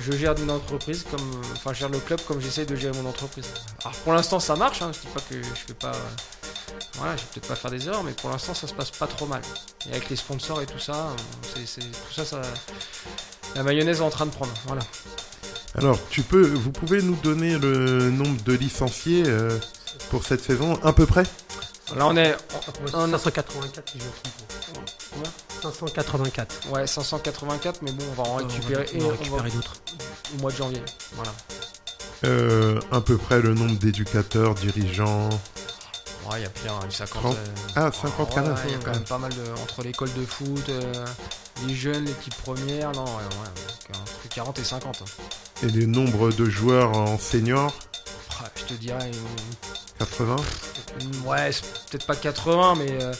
[0.00, 1.40] je gère une entreprise comme.
[1.56, 3.46] Enfin, je gère le club comme j'essaie de gérer mon entreprise.
[3.84, 4.82] Alors pour l'instant, ça marche.
[4.82, 5.92] Hein, je dis pas que je fais pas.
[6.94, 9.06] voilà, je vais peut-être pas faire des erreurs, mais pour l'instant, ça se passe pas
[9.06, 9.42] trop mal.
[9.88, 11.08] Et avec les sponsors et tout ça,
[11.64, 12.40] c'est- tout ça, ça.
[13.54, 14.52] La mayonnaise est en train de prendre.
[14.66, 14.82] Voilà.
[15.76, 19.58] Alors, tu peux, vous pouvez nous donner le nombre de licenciés euh,
[20.10, 21.24] pour cette saison, à peu près?
[21.94, 22.30] Là, on est.
[22.32, 24.10] Ouais, 584 si je me
[24.72, 24.90] trompe.
[25.12, 25.30] Combien
[25.62, 26.70] 584.
[26.72, 29.74] Ouais, 584, mais bon, on va en récupérer, on va et on va- récupérer d'autres.
[30.36, 30.82] au mois de janvier.
[31.14, 31.32] Voilà.
[32.24, 35.28] euh, À peu près le nombre d'éducateurs, dirigeants.
[36.30, 37.22] Ouais, il y a une 50.
[37.22, 37.36] 30.
[37.36, 37.44] euh,
[37.76, 39.42] Ah, 50 ouais, canards, Il y a quand même pas mal de.
[39.62, 41.04] Entre l'école de foot, euh,
[41.66, 43.90] les jeunes, l'équipe première, non, ouais, ouais.
[43.90, 45.02] donc, entre 40 et 50.
[45.02, 45.22] hein.
[45.62, 47.72] Et le nombre de joueurs en senior,
[48.40, 49.06] Ah, je te dirais.
[49.10, 49.56] une-
[49.98, 50.36] 80
[51.00, 52.90] une- ouais, c'est peut-être pas 80, mais.
[53.02, 53.14] euh,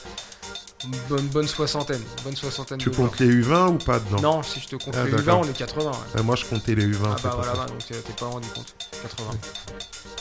[0.85, 2.03] une bonne, bonne soixantaine.
[2.22, 4.20] Bonne soixantaine Tu de comptes les U20 ou pas dedans?
[4.20, 5.40] Non, si je te compte Ah, les U20, d'accord.
[5.44, 5.90] on est 80.
[5.90, 5.96] ouais.
[6.20, 7.09] Euh, Moi, je comptais les U20.
[7.12, 8.75] Ah bah voilà, bah, donc euh, t'es pas rendu compte.
[9.03, 9.31] 80.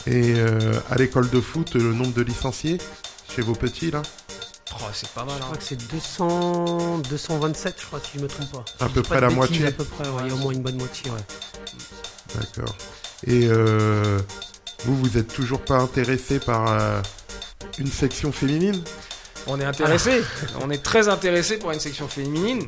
[0.06, 2.78] Et euh, à l'école de foot, le nombre de licenciés?
[3.34, 4.02] Chez vos petits, là?
[4.78, 5.34] Oh, c'est pas mal.
[5.36, 5.46] Je Hein.
[5.46, 8.64] crois que c'est 200, 227, je crois, si je me trompe pas.
[8.84, 9.66] À Si peu près la bêtises, moitié.
[9.66, 11.24] À peu près, ouais, il y a au moins une bonne moitié, ouais.
[12.34, 12.76] D'accord.
[13.26, 14.18] Et euh,
[14.84, 17.00] vous, vous êtes toujours pas intéressé par euh,
[17.78, 18.82] une section féminine?
[19.46, 20.22] On est intéressé,
[20.60, 22.66] on est très intéressé pour une section féminine.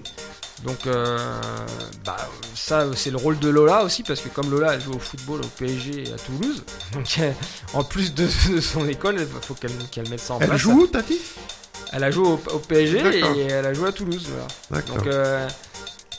[0.64, 1.40] Donc euh,
[2.04, 2.16] bah,
[2.54, 5.40] ça c'est le rôle de Lola aussi parce que comme Lola elle joue au football
[5.42, 7.30] au PSG et à Toulouse, donc euh,
[7.74, 10.60] en plus de, de son école, il faut qu'elle qu'elle mette ça en Elle place.
[10.60, 11.20] joue où, t'as dit
[11.92, 13.00] Elle a joué au, au PSG
[13.36, 14.26] et elle a joué à Toulouse.
[14.70, 14.84] Voilà.
[14.86, 15.48] Donc euh,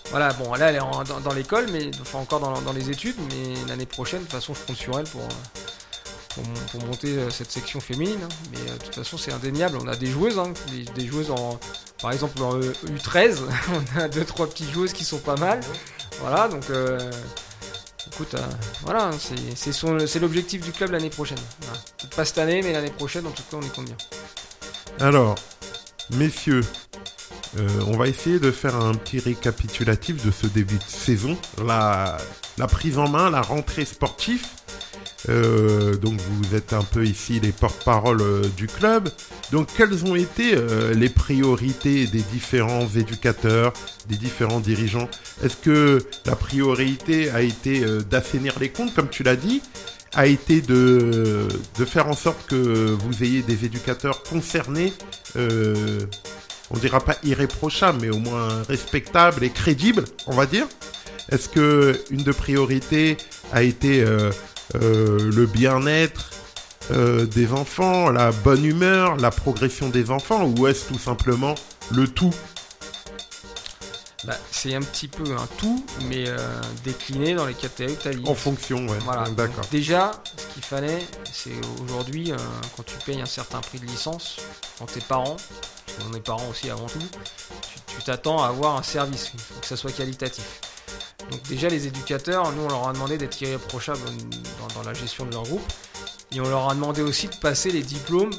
[0.10, 2.90] voilà, bon là elle est en- dans, dans l'école, mais enfin encore dans, dans les
[2.90, 5.22] études, mais l'année prochaine de toute façon je compte sur elle pour,
[6.34, 8.18] pour, mon- pour monter euh, cette section féminine.
[8.24, 8.28] hein.
[8.52, 11.30] Mais euh, de toute façon c'est indéniable, on a des joueuses, hein, des, des joueuses
[11.30, 11.60] en
[12.02, 13.38] par exemple en euh, U13,
[13.96, 15.60] on a deux trois petites joueuses qui sont pas mal.
[16.22, 17.00] Voilà donc euh,
[18.12, 18.40] écoute, euh,
[18.82, 19.12] voilà,
[19.56, 21.38] c'est c'est l'objectif du club l'année prochaine.
[21.62, 21.78] Voilà.
[22.00, 23.98] Peut-être pas cette année, mais l'année prochaine en tout cas on y compte bien.
[25.02, 25.36] Alors,
[26.12, 26.62] messieurs,
[27.58, 32.18] euh, on va essayer de faire un petit récapitulatif de ce début de saison, la,
[32.68, 34.46] prise en main, la rentrée sportive.
[35.28, 39.10] Euh, donc vous êtes un peu ici les porte-parole euh, du club.
[39.52, 40.56] Donc quelles ont été
[40.94, 43.74] les priorités des différents éducateurs,
[44.08, 45.10] des différents dirigeants?
[45.44, 49.64] Est-ce que la priorité a été d'assainir les comptes, comme tu l'as dit?
[50.14, 51.48] A été de
[51.86, 54.94] faire en sorte que vous ayez des éducateurs concernés,
[55.36, 56.00] euh,
[56.72, 60.68] on dira pas irréprochables, mais au moins respectables et crédibles, on va dire.
[61.32, 63.18] Est-ce que une de priorités
[63.52, 64.32] a été euh,
[64.76, 66.32] euh, le bien-être
[66.92, 71.54] des enfants, la bonne humeur, la progression des enfants, ou est-ce tout simplement
[71.92, 72.34] le tout?
[74.30, 76.38] Bah, c'est un petit peu un tout, mais euh,
[76.84, 78.24] décliné dans les catégories que tu as dit.
[78.28, 79.00] En fonction, ouais.
[79.00, 79.28] Voilà.
[79.32, 79.56] D'accord.
[79.56, 81.00] Donc, déjà, ce qu'il fallait,
[81.34, 82.38] c'est aujourd'hui, euh,
[82.78, 84.38] quand tu payes un certain prix de licence,
[84.78, 88.78] quand t'es parent, parce qu'on est parents aussi avant tout, tu tu t'attends à avoir
[88.78, 90.62] un service, il faut que ça soit qualitatif.
[91.32, 94.00] Donc déjà, les éducateurs, nous, on leur a demandé d'être irréprochables
[94.60, 95.74] dans, dans la gestion de leur groupe,
[96.32, 98.30] et on leur a demandé aussi de passer les diplômes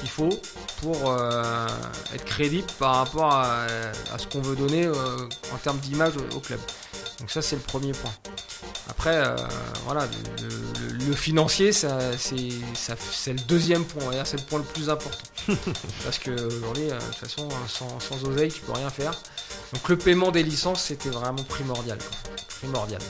[0.00, 0.30] qu'il faut
[0.82, 1.66] pour euh,
[2.14, 3.64] être crédible par rapport à,
[4.12, 4.94] à ce qu'on veut donner euh,
[5.52, 6.60] en termes d'image au, au club.
[7.20, 8.12] Donc ça, c'est le premier point.
[8.88, 9.36] Après, euh,
[9.84, 10.06] voilà,
[10.40, 12.38] le, le- le financier, ça, c'est,
[13.32, 15.18] le deuxième point, c'est le point le plus important.
[16.04, 19.12] Parce que aujourd'hui, de toute façon, sans, sans oseille, tu peux rien faire.
[19.72, 21.98] Donc le paiement des licences, c'était vraiment primordial.
[21.98, 22.16] quoi.
[22.60, 23.00] Primordial.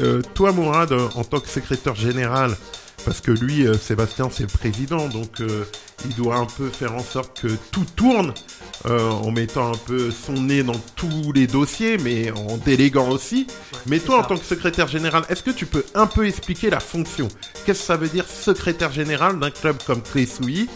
[0.00, 2.56] Euh, toi, Mourad, en tant que secrétaire général,
[3.04, 5.64] parce que lui, euh, Sébastien, c'est le président, donc euh,
[6.04, 8.34] il doit un peu faire en sorte que tout tourne,
[8.86, 13.46] euh, en mettant un peu son nez dans tous les dossiers, mais en déléguant aussi.
[13.86, 16.80] mais toi, en tant que secrétaire général, est-ce que tu peux un peu expliquer la
[16.80, 17.28] fonction?
[17.64, 20.68] Qu'est-ce que ça veut dire secrétaire général d'un club comme Clé Souilly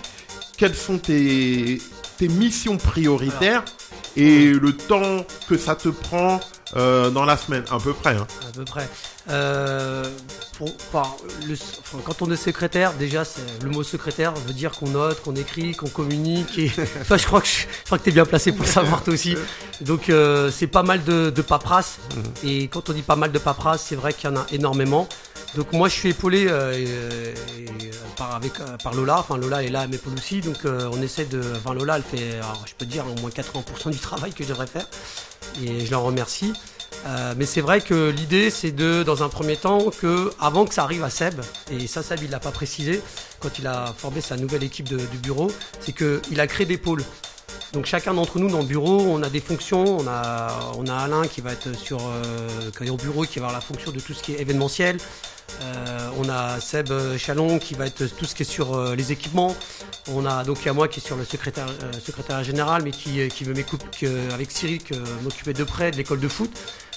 [0.57, 1.81] Quelles sont tes,
[2.19, 3.65] tes missions prioritaires?
[4.17, 6.41] Et le temps que ça te prend
[6.75, 8.17] dans la semaine, à peu près.
[8.17, 8.27] Hein.
[8.49, 8.89] à peu près.
[9.31, 10.05] Euh,
[10.59, 13.23] pour- par le- enfin, quand on est secrétaire, déjà,
[13.63, 16.59] le mot secrétaire veut dire qu'on note, qu'on écrit, qu'on communique.
[16.59, 19.03] Et, enfin, je crois que je, je crois que t'es bien placé pour le savoir
[19.03, 19.35] toi aussi.
[19.81, 21.97] Donc, euh, c'est pas mal de, de paperasse.
[22.45, 25.09] Et quand on dit pas mal de paperasse, c'est vrai qu'il y en a énormément.
[25.55, 29.85] Donc moi je suis épaulé euh, et, par, avec, par Lola, enfin Lola est là,
[29.85, 31.41] elle m'épaule aussi, donc on essaie de...
[31.57, 34.49] Enfin Lola elle fait, alors, je peux dire, au moins 80% du travail que je
[34.49, 34.87] devrais faire,
[35.63, 36.53] et je l'en remercie.
[37.07, 40.73] Euh, mais c'est vrai que l'idée, c'est de, dans un premier temps, que avant que
[40.75, 43.03] ça arrive à Seb, et ça, Seb, il l'a pas précisé
[43.41, 46.79] quand il a formé sa nouvelle équipe de- du bureau, c'est qu'il a créé des
[46.79, 47.05] pôles.
[47.75, 49.99] Donc chacun d'entre nous dans le bureau, on a des fonctions.
[49.99, 53.39] On a, on a Alain qui va être sur, euh, qui est au bureau, qui
[53.41, 54.97] va avoir la fonction de tout ce qui est événementiel.
[55.61, 59.13] Euh, on a Seb Chalon qui va être tout ce qui est sur euh, les
[59.13, 59.55] équipements.
[60.09, 62.83] On a donc il y a moi qui est sur le secrétaire, euh, secrétaire général,
[62.83, 64.81] mais qui, euh, qui me m'écoupe que- avec Cyril
[65.23, 66.51] m'occuper de près de l'école de foot.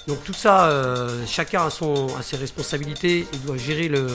[0.07, 4.07] Donc tout ça, euh, chacun a, son, a ses responsabilités et doit gérer le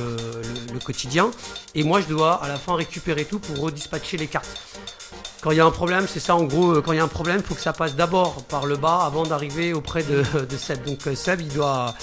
[0.82, 1.30] quotidien.
[1.74, 4.58] Et moi, je dois à la fin récupérer tout pour redispatcher les cartes.
[5.42, 7.04] Quand il y a un problème, c'est ça en gros, euh, quand il y a
[7.04, 10.22] un problème, il faut que ça passe d'abord par le bas avant d'arriver auprès de,
[10.44, 10.84] de Seb.
[10.84, 11.94] Donc euh, Seb, il doit,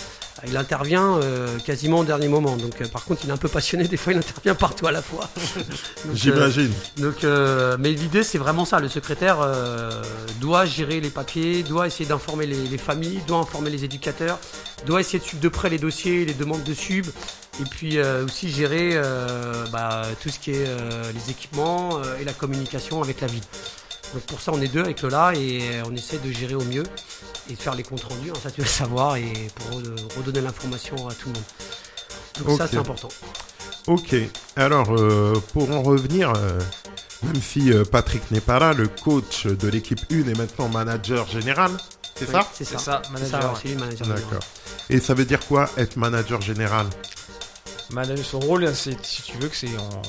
[0.48, 2.56] il intervient euh, quasiment au dernier moment.
[2.58, 4.92] Donc euh, par contre, il est un peu passionné, des fois il intervient partout à
[4.92, 5.30] la fois.
[5.56, 6.72] Donc, euh, J'imagine.
[6.98, 7.24] donc,
[7.80, 8.80] mais l'idée, c'est vraiment ça.
[8.80, 9.38] Le secrétaire
[10.40, 14.40] doit gérer les papiers, doit essayer d'informer les, les familles, doit informer les éducateurs,
[14.86, 17.06] doit essayer de suivre de près les dossiers, les demandes de sub,
[17.60, 19.00] et puis aussi gérer
[19.72, 20.66] bah, tout ce qui est
[21.14, 23.44] les équipements et la communication avec la ville.
[24.14, 26.84] Donc pour ça, on est deux avec Lola et on essaie de gérer au mieux
[27.50, 28.30] et de faire les comptes rendus.
[28.32, 31.44] hein, ça, tu vas savoir et pour re- redonner l'information à tout le monde.
[32.46, 33.10] Donc ça, c'est important.
[33.88, 34.16] Ok.
[34.56, 36.60] Alors, euh, pour en revenir, euh,
[37.24, 41.28] même si euh, Patrick n'est pas là, le coach de l'équipe 1 est maintenant manager
[41.28, 41.72] général.
[42.16, 42.48] C'est Oui, ça?
[42.54, 42.78] C'est ça.
[42.78, 43.60] ça, manager.
[43.66, 43.76] ouais.
[43.76, 43.98] manager.
[44.06, 44.22] général.
[44.24, 44.44] D'accord.
[44.90, 46.88] Et ça veut dire quoi être manager général?
[47.92, 50.02] Manager, son rôle, c'est si tu veux que c'est en.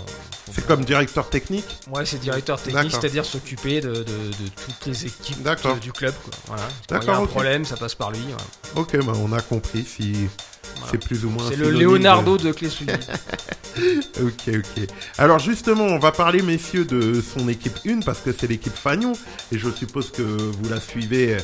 [0.53, 5.07] C'est comme directeur technique Ouais, c'est directeur technique, c'est-à-dire s'occuper de, de- de toutes les
[5.07, 6.15] équipes de- du club.
[6.25, 6.33] Quoi.
[6.49, 6.69] Voilà.
[6.89, 7.31] Quand il y a un ok.
[7.31, 8.19] problème, ça passe par lui.
[8.21, 8.81] ouais.
[8.81, 10.13] Ok, bah, on a compris si
[10.77, 10.89] Voilà.
[10.91, 11.45] c'est plus ou moins.
[11.49, 12.93] C'est le Leonardo de Clé-Souilly.
[12.93, 12.99] de-
[14.23, 14.87] Ok, ok.
[15.17, 19.13] Alors justement, on va parler, messieurs, de son équipe 1 parce que c'est l'équipe Fagnon
[19.53, 21.39] et je suppose que vous la suivez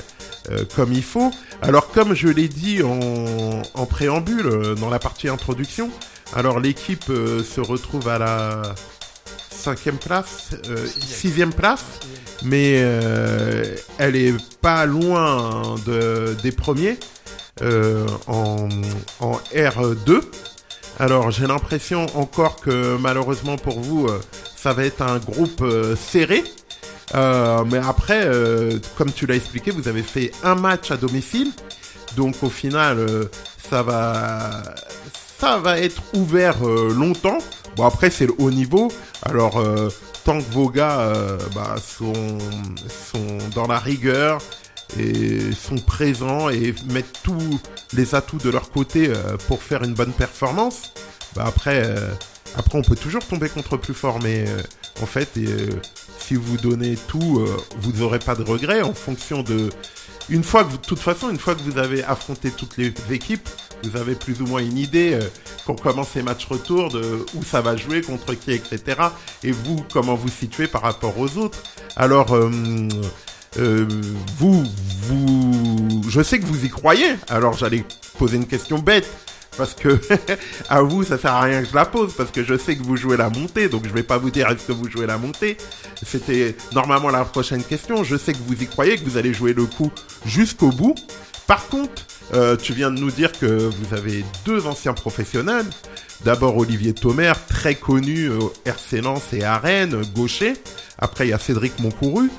[0.51, 1.31] euh, comme il faut.
[1.63, 5.89] Alors, comme je l'ai dit en, en préambule euh, dans la partie introduction,
[6.35, 8.63] alors l'équipe euh, se retrouve à la
[9.51, 11.53] cinquième place, euh, Sixième.
[11.53, 11.85] place,
[12.43, 16.99] mais euh, elle est pas loin de, des premiers
[18.27, 18.69] en,
[19.21, 20.21] en R2.
[20.99, 24.09] Alors j'ai l'impression encore que malheureusement pour vous,
[24.57, 25.65] ça va être un groupe
[25.97, 26.45] serré.
[27.15, 28.29] Mais après,
[28.97, 31.51] comme tu l'as expliqué, vous avez fait un match à domicile.
[32.15, 33.07] Donc au final,
[33.71, 34.63] ça va,
[35.39, 37.39] ça va être ouvert euh, longtemps.
[37.77, 38.91] Bon après c'est le haut niveau.
[39.23, 39.89] Alors euh,
[40.25, 42.39] tant que vos gars euh, bah, sont,
[43.55, 44.41] dans la rigueur
[44.99, 47.61] et sont présents et mettent tous
[47.93, 49.11] les atouts de leur côté
[49.49, 50.93] pour faire une bonne performance,
[51.35, 51.93] bah après,
[52.73, 54.21] on peut toujours tomber contre plus fort.
[54.23, 54.45] Mais
[55.03, 55.31] en fait,
[56.21, 57.45] si vous donnez tout,
[57.81, 59.71] vous n'aurez pas de regrets en fonction de.
[60.29, 63.49] Une fois que, de toute façon, une fois que vous avez affronté toutes les équipes,
[63.83, 65.29] vous avez plus ou moins une idée euh,
[65.67, 68.81] quand commence les matchs retour de où ça va jouer, contre qui, etc.
[69.43, 71.63] Et vous, comment vous situez par rapport aux autres.
[71.97, 72.51] Alors, euh,
[73.59, 73.87] euh,
[74.39, 74.65] vous,
[75.03, 77.17] vous, je sais que vous y croyez.
[77.29, 77.85] Alors, j'allais
[78.19, 79.09] poser une question bête.
[79.57, 79.99] Parce que
[80.69, 82.83] à vous, ça sert à rien que je la pose, parce que je sais que
[82.83, 85.17] vous jouez la montée, donc je vais pas vous dire est-ce que vous jouez la
[85.17, 85.57] montée.
[86.05, 88.05] C'était normalement la prochaine question.
[88.05, 89.91] Je sais que vous y croyez, que vous allez jouer le coup
[90.27, 90.95] jusqu'au bout.
[91.47, 92.03] Par contre,
[92.35, 95.67] euh, tu viens de nous dire que vous avez deux anciens professionnels.
[96.25, 100.55] D'abord Olivier Thomer, très connu au RC Lens et à Rennes, gaucher.
[100.99, 102.31] Après, il y a Cédric Moncouru,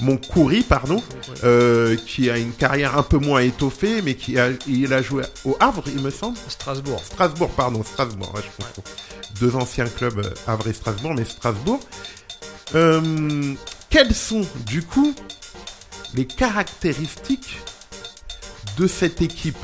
[0.00, 1.02] Moncouri, pardon,
[1.44, 5.24] euh, qui a une carrière un peu moins étoffée, mais qui a, il a joué
[5.44, 6.38] au Havre, il me semble.
[6.48, 7.02] Strasbourg.
[7.04, 8.82] Strasbourg, pardon, Strasbourg, ouais, je confonds.
[9.40, 11.80] Deux anciens clubs, euh, Havre et Strasbourg, mais Strasbourg.
[12.74, 13.54] Euh,
[13.90, 15.14] quelles sont, du coup,
[16.14, 17.58] les caractéristiques
[18.76, 19.58] de cette équipe.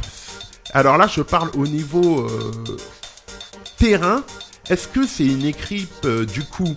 [0.72, 2.52] Alors là, je parle au niveau euh,
[3.76, 4.24] terrain.
[4.68, 6.74] Est-ce que c'est une équipe, euh, du coup,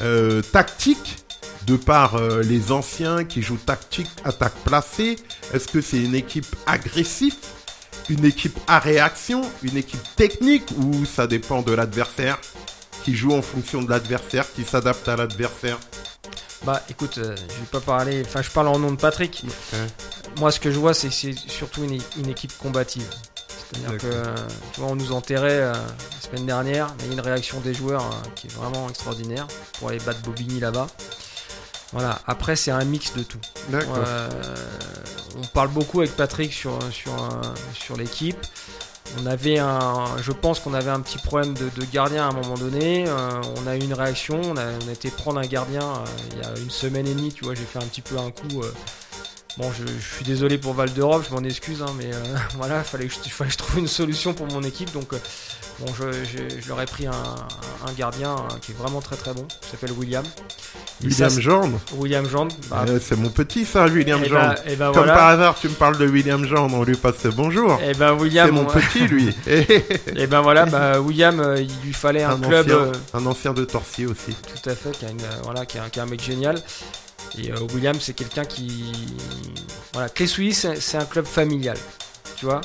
[0.00, 1.18] euh, tactique
[1.66, 5.16] de par les anciens qui jouent tactique, attaque placée?
[5.52, 7.36] Est-ce que c'est une équipe agressive
[8.10, 12.38] une équipe à réaction, une équipe technique ou ça dépend de l'adversaire
[13.04, 15.78] qui joue en fonction de l'adversaire, qui s'adapte à l'adversaire?
[16.64, 19.44] Bah écoute, euh, je vais pas parler, enfin je parle en nom de Patrick.
[20.38, 23.08] Moi ce que je vois c'est que c'est surtout une, une équipe combative.
[23.72, 24.34] C'est-à-dire que euh,
[24.72, 27.60] tu vois, on nous enterrait euh, la semaine dernière, mais il y a une réaction
[27.60, 29.46] des joueurs euh, qui est vraiment extraordinaire
[29.78, 30.88] pour aller battre Bobigny là-bas.
[31.92, 33.40] Voilà, après c'est un mix de tout.
[35.36, 37.12] On parle beaucoup avec Patrick sur, sur,
[37.74, 38.38] sur l'équipe.
[39.18, 42.56] On avait un, je pense qu'on avait un petit problème de, gardien à un moment
[42.56, 43.04] donné.
[43.08, 44.40] Euh, on a eu une réaction.
[44.44, 47.32] On a, on été prendre un gardien euh, il y a une semaine et demie.
[47.32, 48.62] Tu vois, j'ai fait un petit peu un coup.
[49.58, 52.18] Bon, je, je suis désolé pour Val d'Europe, je m'en excuse, hein, mais euh,
[52.56, 54.92] voilà, fallait que je, fallait que je trouve une solution pour mon équipe.
[54.92, 55.18] Donc, euh,
[55.80, 59.46] bon, je, leur ai pris un, un gardien euh, qui est vraiment très très bon.
[59.60, 60.24] Qui s'appelle William.
[61.02, 61.78] William Jordan.
[61.94, 62.48] William Jean.
[62.68, 64.54] Bah, Euh, c'est mon petit ça, William et Jordan.
[64.54, 65.14] bah, et bah Comme voilà.
[65.14, 67.78] par hasard, tu me parles de William Jordan, on lui passe bonjour.
[67.82, 69.34] Et ben William, C'est mon on- petit, lui.
[69.46, 73.52] et ben voilà, bah, William, euh, il lui fallait un, un, club ancien, un ancien
[73.54, 74.32] de Torcy aussi.
[74.62, 76.60] tout à fait, qui, a une, voilà, qui, un mec génial.
[77.38, 78.92] Et euh, William, c'est quelqu'un qui,
[79.92, 81.76] voilà, Clé-Souilly, c'est un club familial,
[82.36, 82.60] tu vois.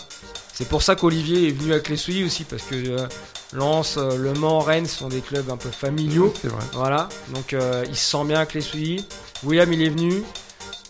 [0.53, 3.07] C'est pour ça qu'Olivier est venu à Clé-Souilly aussi, parce que euh,
[3.53, 6.33] Lens, euh, Le Mans, Rennes sont des clubs un peu familiaux.
[6.41, 6.63] C'est vrai.
[6.73, 9.05] Voilà, donc euh, il se sent bien avec les souilles.
[9.43, 10.23] William, il est venu,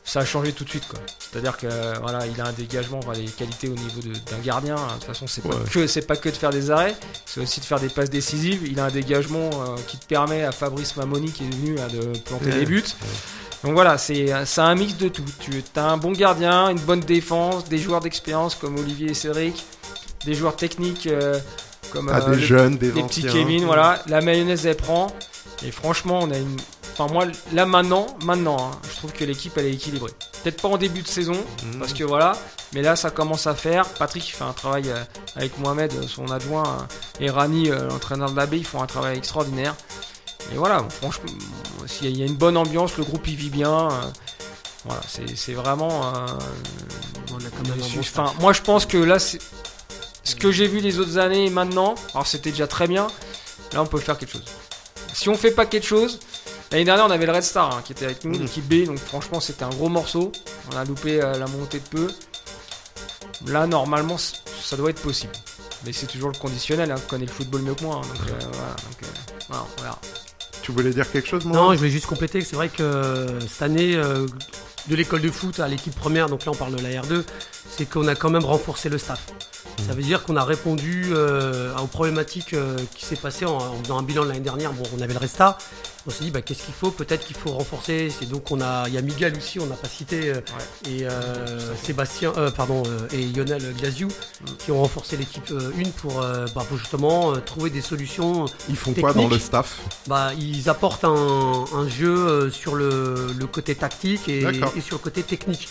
[0.04, 1.00] ça a changé tout de suite quoi.
[1.32, 4.76] C'est-à-dire que euh, voilà, il a un dégagement, enfin, des qualités au niveau d'un gardien.
[4.76, 5.70] De toute façon, c'est pas Ouais.
[5.70, 6.96] que c'est pas que de faire des arrêts,
[7.26, 8.62] c'est aussi de faire des passes décisives.
[8.66, 11.88] Il a un dégagement euh, qui te permet à Fabrice Mamoni qui est venu là,
[11.90, 12.60] de planter Ouais.
[12.60, 12.84] des buts.
[13.64, 15.24] Donc voilà, c'est un mix de tout.
[15.40, 19.64] Tu as un bon gardien, une bonne défense, des joueurs d'expérience comme Olivier et Cédric,
[20.26, 21.40] des joueurs techniques euh,
[21.92, 23.08] comme Ah, euh, des le- jeunes, des anciens.
[23.08, 24.02] petits Kevin, voilà.
[24.08, 25.08] La mayonnaise elle prend.
[25.66, 26.58] Et franchement, on a une.
[26.98, 30.12] Enfin, moi, là maintenant, maintenant, hein, je trouve que l'équipe elle est équilibrée.
[30.44, 31.34] Peut-être pas en début de saison,
[31.66, 31.80] Mhm.
[31.80, 32.38] parce que voilà.
[32.74, 33.86] Mais là, ça commence à faire.
[33.90, 35.04] Patrick fait un travail euh,
[35.36, 39.76] avec Mohamed, son adjoint, euh, et Rani, l'entraîneur de l'AB, ils font un travail extraordinaire.
[40.54, 41.32] Et voilà, franchement,
[41.88, 43.90] s'il y a- il y a une bonne ambiance, le groupe il vit bien.
[43.92, 44.02] euh,
[44.86, 46.06] voilà, c'est c'est vraiment.
[46.16, 46.28] euh,
[47.34, 49.40] On a quand même un bon Enfin, moi je pense que là, c'est
[50.24, 53.08] ce que j'ai vu les autres années et maintenant, alors c'était déjà très bien,
[53.74, 54.46] là on peut faire quelque chose.
[55.14, 56.20] Si on fait pas quelque chose,
[56.72, 58.42] l'année dernière on avait le Red Star hein, qui était avec nous, Mhm.
[58.44, 60.32] l'équipe B, donc franchement c'était un gros morceau,
[60.72, 62.08] on a loupé euh, la montée de peu.
[63.48, 65.34] Là normalement ça doit être possible.
[65.86, 68.30] Mais c'est toujours le conditionnel, hein, vous connaissez le football mieux que moi, hein, donc,
[68.30, 69.08] euh, voilà, donc, euh,
[69.50, 70.00] voilà, on verra.
[70.66, 73.40] Tu voulais dire quelque chose, moi Non, je voulais juste compléter c'est vrai que euh,
[73.42, 74.26] cette année, euh,
[74.88, 77.24] de l'école de foot à l'équipe première, donc là on parle de la R2,
[77.70, 79.28] c'est qu'on a quand même renforcé le staff.
[79.86, 82.56] Ça veut dire qu'on a répondu euh, aux problématiques
[82.96, 84.74] qui s'est passé en faisant un bilan de l'année dernière.
[84.74, 85.60] Bon, on avait le Resta.
[86.08, 86.92] On s'est dit, bah, qu'est-ce qu'il faut?
[86.92, 88.12] Peut-être qu'il faut renforcer.
[88.12, 90.42] C'est donc on a, il y a Miguel aussi, on n'a pas cité, euh,
[90.88, 94.10] et euh, Sébastien, euh, pardon, euh, et Lionel Glaziou,
[94.60, 98.46] qui ont renforcé l'équipe euh, une pour, euh, bah, pour justement euh, trouver des solutions
[98.70, 99.80] Ils font quoi dans le staff?
[100.08, 104.42] Bah, ils apportent un, un jeu sur le, le côté tactique et,
[104.82, 105.68] sur le côté technique.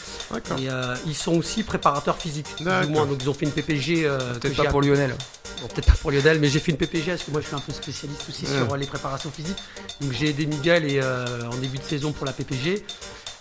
[0.59, 3.07] Et euh, ils sont aussi préparateurs physiques, ou moins.
[3.07, 4.05] Donc ils ont fait une PPG.
[4.05, 5.15] euh, Peut-être pas pour Lionel.
[5.61, 7.55] Bon, peut-être pas pour Lionel, mais j'ai fait une PPG parce que moi je suis
[7.57, 8.65] un peu spécialiste aussi Ouais.
[8.67, 9.57] sur les préparations physiques.
[10.01, 12.83] Donc j'ai aidé Miguel et, euh, en début de saison pour la PPG.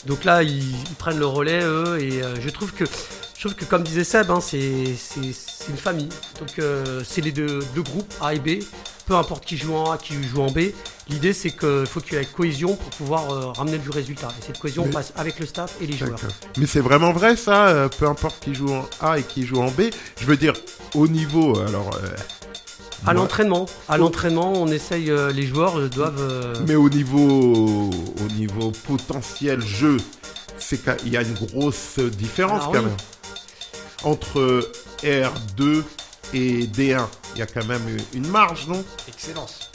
[0.06, 3.56] Donc là ils, ils prennent le relais eux et euh, je trouve que je trouve
[3.56, 4.86] que comme disait Seb, hein, c'est
[5.18, 6.08] une famille.
[6.40, 8.64] Donc euh, c'est les deux, deux groupes A et B.
[9.06, 10.70] Peu importe qui joue en A, qui joue en B.
[11.10, 14.30] L'idée c'est qu'il faut qu'il y ait cohésion pour pouvoir euh, ramener du résultat.
[14.40, 16.20] Et cette cohésion Mais- passe avec le staff et les joueurs.
[16.58, 19.62] Mais c'est vraiment vrai ça, euh, peu importe qui joue en A et qui joue
[19.62, 19.82] en B.
[20.22, 20.54] Je veux dire,
[20.96, 21.90] au niveau, alors.
[23.06, 26.22] À l'entraînement, à l'entraînement, on essaye, euh, les joueurs euh, doivent.
[26.22, 29.98] euh, Mais au niveau, au niveau potentiel jeu,
[30.58, 32.86] c'est qu'il y a une grosse différence Alors quand oui.
[32.86, 32.96] même.
[34.04, 34.70] Entre
[35.04, 35.84] R2
[36.34, 37.82] et D1, il y a quand même
[38.14, 38.84] une marge, non?
[39.08, 39.70] Excellence.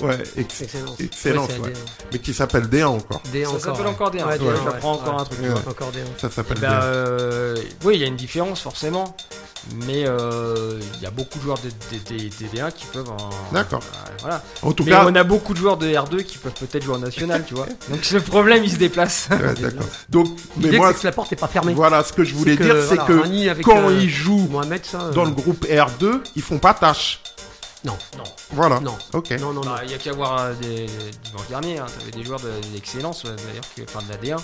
[0.00, 0.98] Ouais, ex- Excellence.
[0.98, 1.70] excellence, Ouais, c'est ouais.
[1.70, 1.76] D1.
[2.12, 3.22] Mais qui s'appelle D1 encore.
[3.32, 3.88] D1 Ça encore, s'appelle ouais.
[3.90, 4.26] encore D1.
[4.26, 5.20] Ouais, D1, j'apprends encore Ouais.
[5.20, 5.40] un truc.
[5.40, 5.70] Ouais.
[5.70, 6.20] Encore D1.
[6.20, 6.80] Ça s'appelle Eh ben, D1.
[6.82, 9.16] euh, oui, il y a une différence forcément,
[9.86, 13.10] mais euh, il y a beaucoup de joueurs de, de- de- de D1 qui peuvent.
[13.10, 13.80] en- D'accord.
[13.82, 14.42] euh, voilà.
[14.62, 16.94] En tout mais cas, on a beaucoup de joueurs de R2 qui peuvent peut-être jouer
[16.96, 17.66] en national, tu vois.
[17.90, 19.28] Donc le problème, il se déplace.
[19.30, 19.86] ouais, d'accord.
[20.08, 21.72] Donc, mais moi, que la porte n'est pas fermée.
[21.74, 23.04] voilà, ce que je voulais dire, c'est voilà,
[23.56, 25.10] que quand euh, ils jouent Mohamed, ça.
[25.10, 27.20] dans le groupe R2, ils font pas tâche.
[27.84, 28.80] Non, Non, Voilà.
[28.80, 29.30] non, Ok.
[29.32, 29.70] non, non, non.
[29.72, 30.86] Bah, il y a qu'à voir des
[31.22, 34.42] dimanche dernier, hein, t'avais des joueurs de- d'excellence, euh, d'ailleurs, enfin de la D1.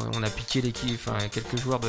[0.00, 1.88] On- On a piqué l'équipe, enfin quelques joueurs de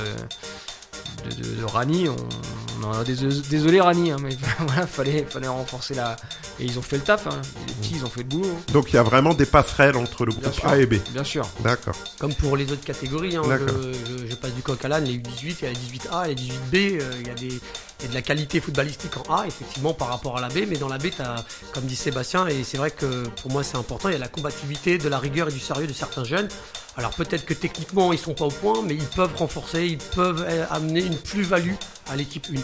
[1.30, 2.10] de, de, de Rani.
[2.10, 6.18] On, a désolé Rani, hein, mais voilà, fallait fallait renforcer la.
[6.60, 7.28] Et ils ont fait le taf.
[7.28, 7.41] Hein.
[7.68, 8.49] Les petits, ils ont fait le boulot.
[8.49, 8.74] hein.
[8.74, 10.68] Donc il y a vraiment des passerelles entre le Bien groupe sûr.
[10.68, 10.95] A et B.
[11.12, 11.47] Bien sûr.
[11.62, 11.95] D'accord.
[12.20, 15.66] Comme pour les autres catégories, je, passe du coq à l'âne, les U18, il y
[15.66, 17.62] a les 18A, les 18B, euh, il y a des,
[18.08, 20.66] de la qualité footballistique en A, effectivement, par rapport à la B.
[20.68, 23.78] Mais dans la B, as, comme dit Sébastien, et c'est vrai que pour moi c'est
[23.78, 26.49] important, il y a la combativité, de la rigueur et du sérieux de certains jeunes.
[26.98, 30.46] Alors peut-être que techniquement ils sont pas au point, mais ils peuvent renforcer, ils peuvent
[30.48, 31.74] euh, amener une plus-value
[32.10, 32.60] à l'équipe 1.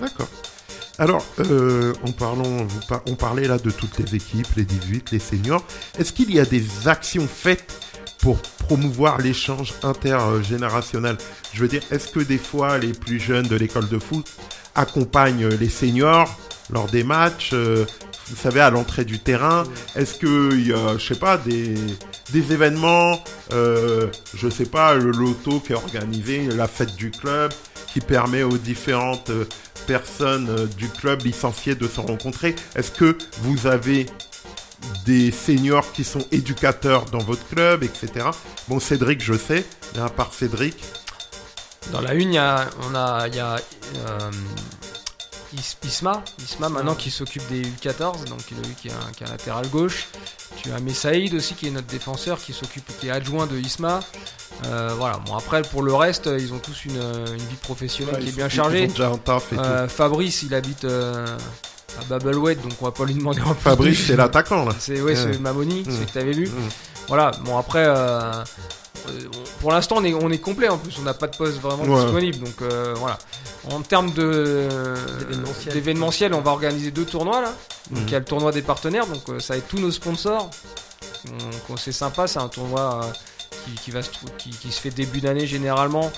[0.00, 0.28] D'accord.
[0.98, 5.62] Alors, euh, on parlait là de toutes les équipes, les 18, les seniors.
[5.98, 7.74] Est-ce qu'il y a des actions faites
[8.18, 11.18] pour promouvoir l'échange intergénérationnel?
[11.52, 14.26] Je veux dire, est-ce que des fois les plus jeunes de l'école de foot
[14.74, 16.34] accompagnent les seniors
[16.70, 17.84] lors des matchs euh,
[18.28, 19.64] Vous savez, à l'entrée du terrain,
[19.94, 21.74] est-ce qu'il y a, je sais pas, des,
[22.32, 23.22] des événements,
[23.52, 27.52] euh, je sais pas, le loto qui est organisé, la fête du club,
[27.92, 29.44] qui permet aux différentes euh,
[29.86, 32.56] personnes euh, du club licenciées de se rencontrer?
[32.74, 34.06] Est-ce que vous avez
[35.04, 38.26] des seniors qui sont éducateurs dans votre club, etc.
[38.68, 39.64] Bon, Cédric, je sais,
[39.94, 40.76] mais à part Cédric,
[41.92, 44.30] Dans la une, y a, on a, y a euh,
[45.56, 49.26] Is- Isma, Isma maintenant qui s'occupe des U14, donc lui qui est un, qui est
[49.26, 50.08] un latéral gauche.
[50.62, 54.00] Tu as Messaïd aussi qui est notre défenseur qui s'occupe, qui est adjoint de Isma.
[54.66, 55.18] Euh, voilà.
[55.26, 58.48] Bon après pour le reste, ils ont tous une, une vie professionnelle qui est bien
[58.48, 58.88] chargée.
[59.58, 61.36] Euh, Fabrice, il habite euh,
[62.00, 63.54] à Babelwed, donc on va pas lui demander en tout.
[63.54, 64.72] plus Fabrice, c'est l'attaquant, là.
[64.78, 65.38] C'est ouais, c'est.
[65.38, 66.46] Mamoni, celui que t'avais vu.
[66.48, 66.68] Mm.
[67.08, 67.84] Voilà, bon après,
[69.60, 71.84] pour l'instant on est, on est complet en plus, on n'a pas de poste vraiment
[71.84, 72.02] Ouais.
[72.04, 73.18] disponible, donc euh, voilà.
[73.70, 74.12] En termes
[75.72, 76.34] D'événementiel.
[76.34, 77.52] on va organiser deux tournois là.
[77.90, 78.04] Donc Mhm.
[78.08, 80.50] il y a le tournoi des partenaires, donc euh, ça va être tous nos sponsors.
[81.24, 81.34] Donc
[81.70, 83.12] euh, c'est sympa, c'est un tournoi euh,
[83.66, 86.10] qui, qui va se, qui, qui se fait début d'année généralement,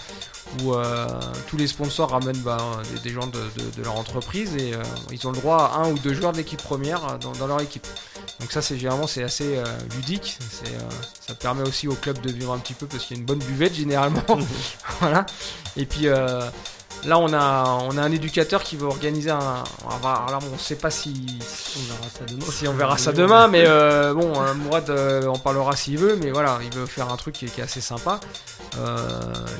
[0.62, 1.06] où euh,
[1.48, 2.58] tous les sponsors ramènent bah,
[2.94, 5.78] des, des gens de, de- de leur entreprise et euh, ils ont le droit à
[5.78, 7.86] un ou deux joueurs de l'équipe première euh, dans, dans leur équipe.
[8.40, 9.64] Donc ça c'est généralement c'est assez euh,
[9.96, 10.70] ludique, c'est,
[11.26, 13.26] ça permet aussi au club de vivre un petit peu parce qu'il y a une
[13.26, 14.22] bonne buvette généralement.
[15.00, 15.26] voilà.
[15.76, 16.48] Et puis euh,
[17.06, 19.62] là on a on a un éducateur qui veut organiser un.
[20.02, 21.14] Alors on sait pas si
[21.76, 22.46] On verra ça demain.
[22.50, 26.16] si on verra ça demain, mais euh, bon, euh, Mourad euh, en parlera s'il veut,
[26.22, 28.20] mais voilà, il veut faire un truc qui est, qui est assez sympa.
[28.78, 29.06] Euh,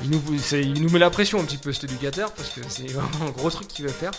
[0.03, 2.61] il, nous, c'est- il nous met la pression un petit peu cet éducateur parce que
[2.69, 4.11] c'est vraiment un gros truc qu'il veut faire.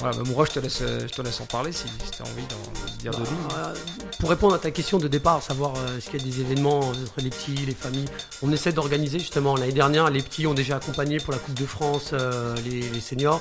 [0.00, 2.24] Voilà, bah, Mourad, je te laisse, je te laisse en parler si, si tu as
[2.26, 3.36] envie d'en dire de lui.
[3.50, 3.72] Bah,
[4.20, 7.18] pour répondre à ta question de départ, savoir est-ce qu'il y a des événements entre
[7.18, 8.08] les petits, les familles,
[8.42, 9.56] on essaie d'organiser justement.
[9.56, 12.12] L'année dernière, les petits ont déjà accompagné pour la Coupe de France
[12.66, 13.40] les, seniors.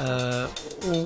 [0.00, 0.46] Euh,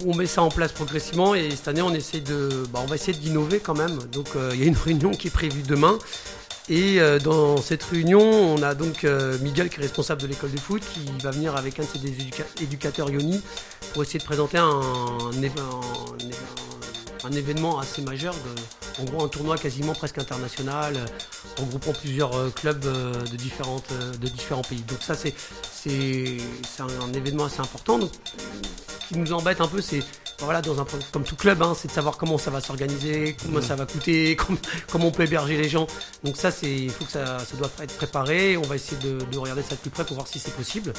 [0.06, 2.96] on, met ça en place progressivement et cette année, on essaie de, bah, on va
[2.96, 3.98] essayer d'innover quand même.
[4.12, 5.98] Donc, euh, il y a une réunion qui est prévue demain.
[6.68, 9.04] Et euh, dans cette réunion, on a donc
[9.42, 12.62] Miguel qui est responsable de l'école de foot qui va venir avec un de ses
[12.62, 13.40] éducateurs Yoni
[13.92, 16.69] pour essayer de présenter un, un un- un
[17.24, 21.06] un événement assez majeur, de- en gros un tournoi quasiment presque international, euh,
[21.58, 23.88] regroupant plusieurs euh, clubs euh, de, différentes,
[24.20, 24.82] de différents pays.
[24.82, 25.34] Donc ça c'est
[25.72, 26.36] c'est
[26.68, 27.98] c'est un, un événement assez important.
[27.98, 28.10] Donc,
[29.02, 30.00] ce qui nous embête un peu, c'est
[30.38, 33.36] ben voilà, dans un, comme tout club, hein, c'est de savoir comment ça va s'organiser,
[33.44, 34.56] combien ça va coûter, com-
[34.90, 35.86] comment on peut héberger les gens.
[36.24, 38.56] Donc ça, c'est, il faut que ça, ça doit être préparé.
[38.56, 40.94] On va essayer de, de regarder ça de plus près pour voir si c'est possible.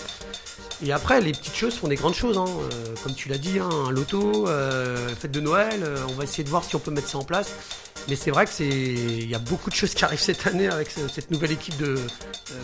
[0.84, 2.38] Et après, les petites choses font des grandes choses.
[2.38, 2.46] hein.
[2.48, 5.82] Euh, comme tu l'as dit, hein, un loto, euh, fête de Noël.
[5.84, 7.50] euh, on va essayer de voir si on peut mettre ça en place.
[8.10, 10.68] Mais c'est vrai que c'est, il y a beaucoup de choses qui arrivent cette année
[10.68, 11.76] avec ce- cette nouvelle équipe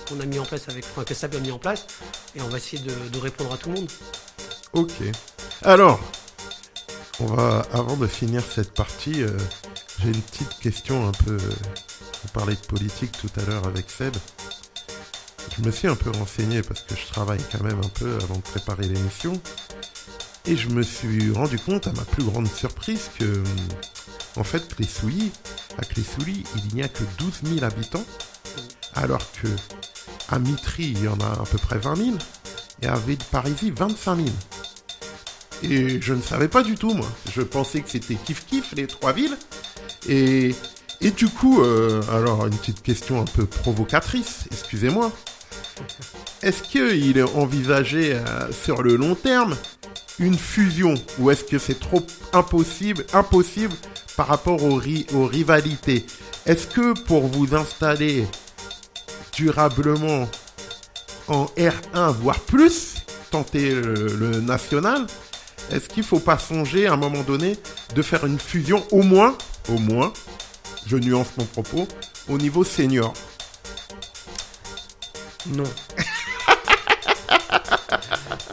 [0.09, 1.85] qu'on a mis en place avec, enfin que Sab a mis en place.
[2.35, 3.89] Et on va essayer de, de répondre à tout le monde.
[4.73, 4.91] Ok.
[5.63, 5.99] Alors,
[7.19, 9.23] on va, avant de finir cette partie,
[10.01, 11.37] j'ai une petite question un peu.
[12.25, 14.15] on parlait de politique tout à l'heure avec Seb.
[15.55, 18.35] Je me suis un peu renseigné parce que je travaille quand même un peu avant
[18.35, 19.39] de préparer l'émission.
[20.45, 23.43] Et je me suis rendu compte, à ma plus grande surprise, que,
[24.37, 24.63] en fait,
[25.77, 28.05] à Clé-Souilly, il n'y a que 12 000 habitants,
[28.95, 29.47] alors que
[30.29, 32.09] à Mitry, il y en a à peu près 20 000,
[32.81, 34.29] et à Villeparisis, 25 000.
[35.63, 37.07] Et je ne savais pas du tout, moi.
[37.33, 39.37] Je pensais que c'était kiff-kiff, les trois villes.
[40.07, 40.55] Et,
[41.01, 45.11] et du coup, euh, alors, une petite question un peu provocatrice, excusez-moi.
[46.41, 49.55] Est-ce qu'il est envisagé euh, sur le long terme
[50.19, 53.73] une fusion ou est-ce que c'est trop impossible, impossible
[54.15, 56.05] par rapport aux, ri- aux rivalités?
[56.45, 58.25] Est-ce que pour vous installer
[59.35, 60.27] durablement
[61.27, 62.95] en R1 voire plus,
[63.31, 65.05] tenter le, national,
[65.71, 67.57] est-ce qu'il faut pas songer à un moment donné
[67.93, 69.37] de faire une fusion au moins,
[69.69, 70.13] au moins,
[70.85, 71.87] je nuance mon propos,
[72.29, 73.13] au niveau senior?
[75.49, 75.63] Non.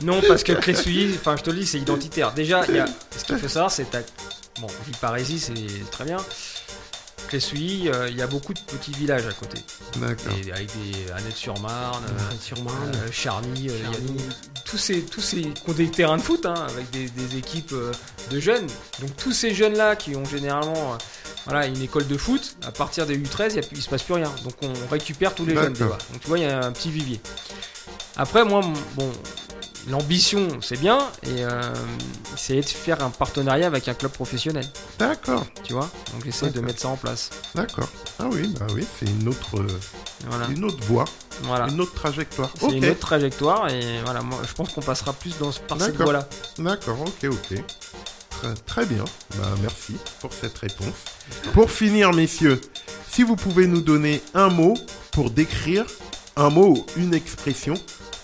[0.02, 2.32] non, parce que Clé-Souilly, enfin je te le dis, c'est identitaire.
[2.32, 2.86] Déjà, y a,
[3.16, 4.00] ce qu'il faut savoir, c'est ta...
[4.60, 6.18] Bon, Villeparisis, c'est très bien.
[7.28, 9.58] Clessouilly, euh, il y a beaucoup de petits villages à côté.
[9.96, 10.32] D'accord.
[10.32, 13.72] Et avec des Annette-sur-Marne, euh, euh, Charny, euh,
[14.64, 17.74] tous ces, tous ces qui ont des terrains de foot hein, avec des, des équipes
[18.30, 18.66] de jeunes.
[19.00, 20.96] Donc tous ces jeunes-là qui ont généralement
[21.46, 24.32] voilà, une école de foot, à partir des U13, il, il se passe plus rien.
[24.44, 25.74] Donc on récupère tous les jeunes.
[25.74, 25.90] Donc
[26.20, 27.20] tu vois, il y a un petit vivier.
[28.16, 28.60] Après, moi,
[28.94, 29.10] bon,
[29.88, 31.60] l'ambition, c'est bien, et euh,
[32.36, 34.64] c'est de faire un partenariat avec un club professionnel,
[34.98, 35.44] D'accord.
[35.64, 35.90] tu vois.
[36.12, 37.30] Donc j'essaie de mettre ça en place.
[37.54, 37.88] D'accord.
[38.18, 39.66] Ah oui, bah oui, c'est une autre, euh,
[40.28, 40.46] Voilà.
[40.46, 41.04] une autre voie,
[41.42, 41.66] voilà.
[41.68, 42.50] une autre trajectoire.
[42.58, 45.96] C'est une autre trajectoire, et voilà, moi, je pense qu'on passera plus dans, par cette
[45.96, 46.28] voie-là.
[46.58, 47.58] D'accord, ok, ok.
[48.40, 49.04] Très, très bien.
[49.36, 50.94] Bah, merci pour cette réponse.
[51.52, 52.60] Pour finir, messieurs,
[53.10, 54.74] si vous pouvez nous donner un mot
[55.12, 55.86] pour décrire,
[56.36, 57.74] un mot ou une expression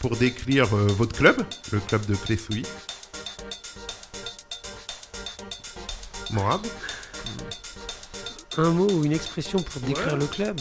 [0.00, 1.42] pour décrire euh, votre club,
[1.72, 2.64] le club de Clessouilly.
[6.30, 6.60] Morad
[8.56, 10.18] Un mot ou une expression pour décrire Ouais.
[10.20, 10.60] le club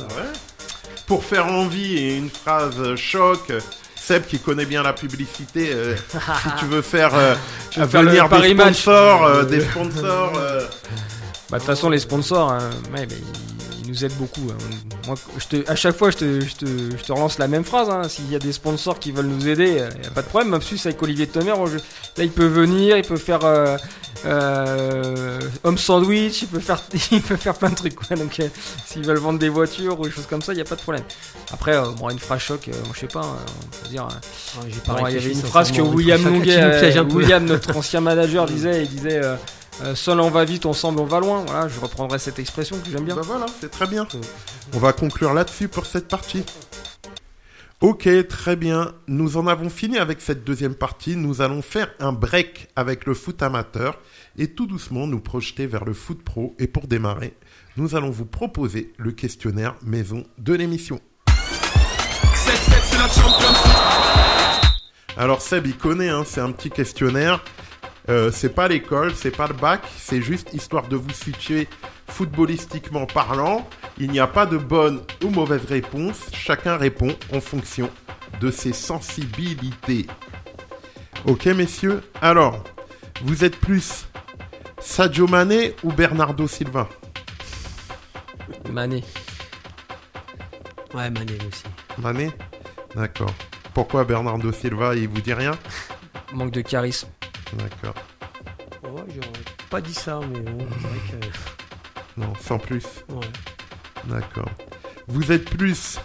[1.08, 3.52] Pour faire envie et une phrase choc,
[4.10, 5.96] Seb qui connaît bien la publicité, euh,
[6.42, 7.36] si tu veux faire, euh,
[7.82, 10.34] veux faire venir le des sponsors, euh, des sponsors.
[10.38, 10.62] euh,
[11.52, 14.50] Bah, de toute façon, les sponsors, hein, ouais, bah, ils, ils nous aident beaucoup.
[14.52, 14.58] hein.
[15.06, 17.64] Moi, je te, à chaque fois, je te, je, te, je te relance la même
[17.64, 17.88] phrase.
[17.92, 18.02] hein.
[18.10, 20.50] S'il y a des sponsors qui veulent nous aider, il n'y a pas de problème.
[20.52, 21.28] Même plus avec Olivier
[21.68, 23.44] je- là, il peut venir, il peut faire
[24.26, 27.96] euh, homme sandwich, il peut faire, il peut faire plein de trucs.
[27.96, 28.16] Quoi.
[28.18, 28.48] Donc, euh,
[28.86, 30.82] s'ils veulent vendre des voitures ou des choses comme ça, il n'y a pas de
[30.82, 31.04] problème.
[31.52, 34.08] Après, euh, bon, une phrase choc, euh, moi, je sais pas, hein, on peut dire.
[34.08, 37.04] euh, j'ai pas Bon, il y avait une phrase que William Longuet, euh.
[37.04, 39.36] William, notre ancien manager, disait, il disait euh,
[39.84, 41.44] euh, seul on va vite, ensemble on va loin.
[41.48, 43.16] Voilà, je reprendrai cette expression que j'aime bien.
[43.16, 44.06] Bah voilà, c'est très bien.
[44.74, 46.44] On va conclure là-dessus pour cette partie.
[47.82, 48.94] Ok, très bien.
[49.08, 51.16] Nous en avons fini avec cette deuxième partie.
[51.16, 53.98] Nous allons faire un break avec le foot amateur
[54.38, 56.58] et tout doucement nous projeter vers le foot pro.
[56.60, 57.34] Et pour démarrer,
[57.78, 61.00] nous allons vous proposer le questionnaire maison de l'émission.
[61.30, 61.36] 7-7,
[62.84, 64.72] c'est la Champions League.
[65.16, 67.42] Alors Seb, il connaît, hein, c'est un petit questionnaire.
[68.10, 71.70] Euh, c'est pas l'école, c'est pas le bac, c'est juste histoire de vous situer
[72.08, 73.66] footballistiquement parlant.
[74.00, 76.18] Il n'y a pas de bonne ou mauvaise réponse.
[76.34, 77.90] Chacun répond en fonction
[78.40, 80.08] de ses sensibilités.
[81.26, 82.02] Ok, messieurs?
[82.22, 82.64] Alors,
[83.24, 84.08] vous êtes plus
[84.80, 86.88] Sadio Mané ou Bernardo Silva?
[88.72, 89.04] Mané.
[90.94, 91.64] Ouais, Mané aussi.
[91.98, 92.32] Mané?
[92.96, 93.34] D'accord.
[93.74, 95.58] Pourquoi Bernardo Silva, il vous dit rien?
[96.34, 97.10] Manque de charisme.
[97.54, 97.96] D'accord.
[98.84, 101.30] Ouais, j'aurais pas dit ça, mais bon, c'est vrai
[102.16, 102.86] Non, sans plus.
[103.10, 103.28] Ouais.
[104.06, 104.50] D'accord.
[105.08, 106.00] Vous êtes plus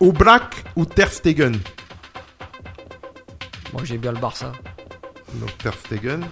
[0.00, 1.58] Aubrac ou Ter Stegen?
[3.72, 4.52] Moi j'ai bien le Barça.
[5.34, 6.22] Donc Ter Stegen.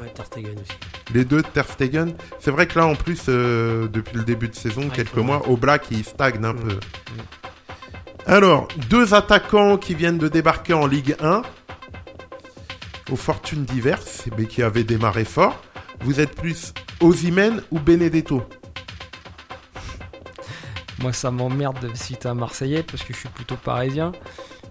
[0.00, 0.72] Ouais, Ter Stegen aussi.
[1.14, 2.14] Les deux Ter Stegen.
[2.40, 5.48] C'est vrai que là, en plus, euh, depuis le début de saison, il quelques mois,
[5.48, 6.60] Aubrac, il stagne un Mm.
[6.68, 6.80] peu.
[8.26, 11.42] Alors, deux attaquants qui viennent de débarquer en Ligue 1,
[13.10, 15.60] aux fortunes diverses, mais qui avaient démarré fort.
[16.02, 18.42] Vous êtes plus Osimhen ou Benedetto?
[21.00, 24.12] Moi ça m'emmerde de citer un Marseillais parce que je suis plutôt parisien.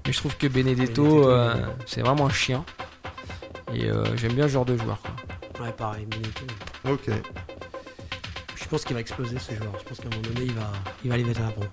[0.06, 1.56] Mais je trouve que Benedetto, Benedetto, euh,
[1.86, 2.64] c'est vraiment un chien.
[3.74, 5.00] Et euh, j'aime bien ce genre de joueur.
[5.02, 5.66] quoi.
[5.66, 6.46] Ouais, pareil, Benedetto.
[6.90, 7.10] Ok.
[8.56, 9.74] Je pense qu'il va exploser ce joueur.
[9.80, 10.72] Je pense qu'à un moment donné, il va,
[11.04, 11.68] il va aller mettre un pont.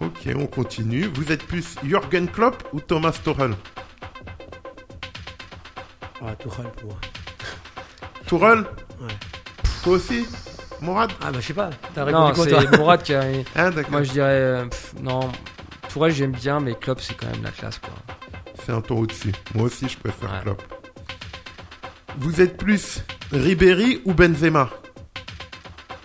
[0.00, 1.04] Ok, on continue.
[1.14, 3.54] Vous êtes plus Jürgen Klopp ou Thomas Tuchel?
[6.22, 7.00] Ouais, Tuchel pour moi.
[8.26, 8.58] Tuchel?
[9.00, 9.14] Ouais.
[9.82, 10.26] Toi aussi?
[10.80, 11.70] Mourad Ah, bah, je sais pas.
[11.94, 13.22] T'as Non, répondu quoi, toi c'est Mourad qui a.
[13.54, 13.90] Ah, d'accord.
[13.92, 14.28] Moi je dirais.
[14.30, 15.20] euh, pff, non,
[15.88, 17.92] Tourelle j'aime bien, mais Klopp c'est quand même la classe quoi.
[18.64, 19.32] C'est un ton au-dessus.
[19.54, 20.40] Moi aussi, je préfère Ouais.
[20.42, 20.62] Klopp.
[22.18, 23.02] Vous êtes plus
[23.32, 24.68] Ribéry ou Benzema?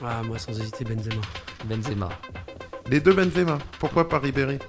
[0.04, 1.22] Ah, moi, sans hésiter, Benzema.
[1.66, 2.10] Benzema.
[2.90, 3.58] Les deux Benzema.
[3.80, 4.60] Pourquoi pas Ribéry?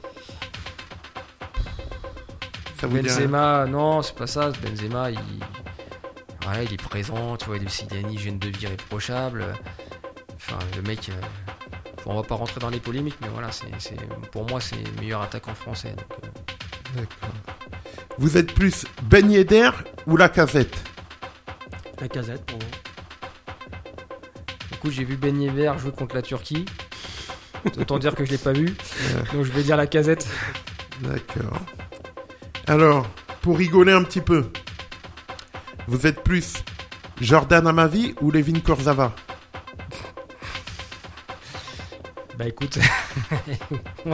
[2.81, 4.51] Ça vous Benzema, non, c'est pas ça.
[4.63, 5.19] Benzema, il,
[6.43, 7.37] voilà, il est présent.
[7.37, 9.45] Tu vois, il a une hygiène de vie irréprochable.
[10.49, 11.13] Enfin, le mec, euh,
[12.07, 13.97] on va pas rentrer dans les polémiques, mais voilà, c'est, c'est-
[14.31, 15.91] pour moi, c'est le meilleur attaquant français.
[15.97, 17.35] donc, euh, D'accord.
[18.19, 19.71] Vous êtes plus Ben Yedder
[20.07, 20.77] ou Lacazette
[22.01, 22.69] La casette pour moi.
[24.73, 26.65] Du coup, j'ai vu Ben Yedder jouer contre la Turquie.
[27.79, 28.67] Autant dire que je l'ai pas vu.
[29.33, 30.27] Donc, je vais dire la casette.
[31.01, 31.59] D'accord.
[32.69, 33.07] Alors,
[33.43, 34.51] pour rigoler un petit peu,
[35.89, 36.55] vous êtes plus
[37.21, 39.15] Jordan Amavi ou Levin Korzava
[42.39, 42.79] Bah écoute,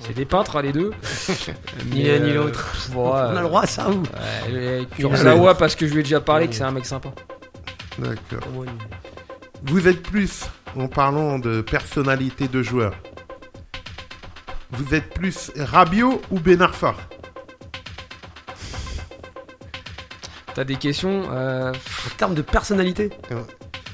[0.00, 0.92] c'est des peintres hein, les deux.
[1.86, 2.72] Ni l'un ni euh, l'autre.
[2.94, 5.92] On a le droit à ça ou Ouais, et Il a- Kurzawa parce que je
[5.92, 7.10] lui ai déjà parlé que c'est un mec sympa.
[7.98, 8.40] D'accord.
[9.64, 10.44] Vous êtes plus,
[10.76, 12.94] en parlant de personnalité de joueur,
[14.70, 16.94] vous êtes plus Rabiot ou Benarfa?
[20.54, 23.10] T'as des questions euh, En termes de personnalité,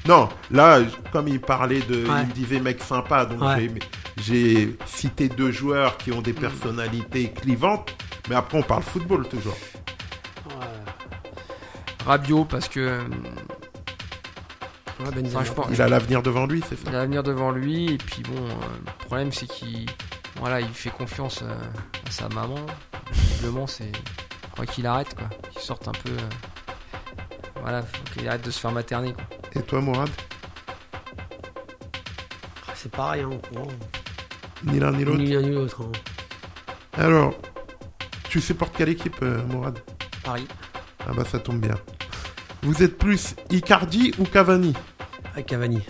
[0.07, 0.79] Non, là,
[1.11, 2.07] comme il parlait de.
[2.07, 2.21] Ouais.
[2.21, 3.69] Il me disait mec sympa, donc Ouais.
[4.17, 7.95] j'ai- cité deux joueurs qui ont des personnalités clivantes,
[8.29, 9.55] mais après on parle football toujours.
[12.05, 13.01] Rabiot parce que euh,
[14.99, 16.83] ouais, enfin, je pense, Il a l'avenir devant lui, c'est ça?
[16.87, 18.49] Il a l'avenir devant lui et puis bon, euh,
[19.01, 19.85] le problème c'est qu'il
[20.37, 21.53] voilà, il fait confiance euh,
[22.07, 22.55] à sa maman.
[23.11, 26.09] Visiblement, c'est je crois qu'il arrête quoi, qu'il sorte un peu.
[26.11, 26.29] euh,
[27.61, 29.23] voilà, faut qu'il arrête de se faire materner quoi.
[29.55, 30.09] Et toi, Mourad
[32.75, 33.37] C'est pareil, hein,
[34.63, 35.81] Ni l'un ni l'autre ni l'un ni l'autre.
[35.81, 35.91] hein.
[37.01, 37.33] Alors,
[38.29, 39.79] tu supportes quelle équipe, euh, Mourad
[40.23, 40.47] Paris,
[41.07, 41.75] Ah bah ça tombe bien.
[42.63, 44.73] Vous êtes plus Icardi ou Cavani
[45.33, 45.81] avec Cavani.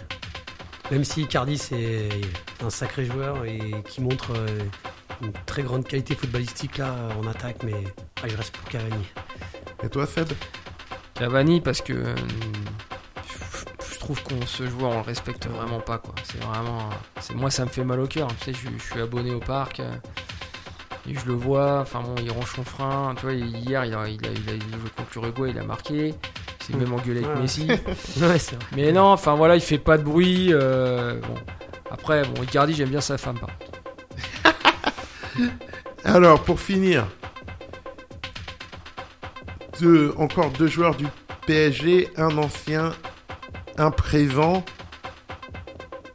[0.91, 2.09] Même si Icardi c'est
[2.63, 4.59] un sacré joueur et qui montre euh,
[5.21, 9.03] une très grande qualité footballistique là en attaque, mais ouais, je reste pour Cavani.
[9.83, 10.29] Et toi, Seb
[11.15, 12.15] Cavani parce que euh,
[14.13, 16.15] trouve qu'on ce joueur on le respecte vraiment pas quoi.
[16.23, 16.89] C'est vraiment
[17.19, 18.27] c'est moi ça me fait mal au cœur.
[18.39, 19.91] Tu sais je, je suis abonné au parc euh,
[21.07, 21.81] et je le vois.
[21.81, 23.13] Enfin bon il range son frein.
[23.17, 25.59] Tu vois hier il a il a, il a, il a joué contre l'Uruguay il
[25.59, 26.15] a marqué.
[26.61, 26.79] Il s'est Mm.
[26.79, 27.41] même engueulé avec Ouais.
[27.41, 27.67] Messi.
[28.21, 28.65] Ouais, c'est vrai.
[28.75, 30.49] Mais non enfin voilà il fait pas de bruit.
[30.53, 31.35] euh, bon
[31.91, 33.79] après bon Icardi j'aime bien sa femme par contre.
[36.03, 37.07] Alors, pour finir,
[39.79, 41.05] deux, encore deux joueurs du
[41.45, 42.91] PSG, un ancien,
[43.79, 44.63] un présent,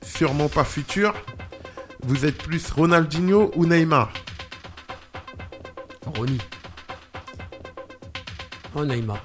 [0.03, 1.15] sûrement pas futur.
[2.03, 4.13] Vous êtes plus Ronaldinho ou Neymar?
[6.17, 6.39] Ronnie.
[8.75, 9.23] Oh, Neymar.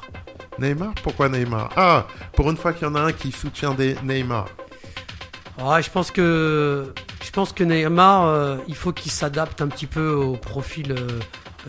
[0.57, 0.93] Neymar?
[1.03, 1.69] Pourquoi Neymar?
[1.75, 4.47] Ah, pour une fois qu'il y en a un qui soutient des Neymar.
[5.61, 9.85] Ouais, je pense que je pense que Neymar, euh, il faut qu'il s'adapte un petit
[9.85, 11.19] peu au profil euh,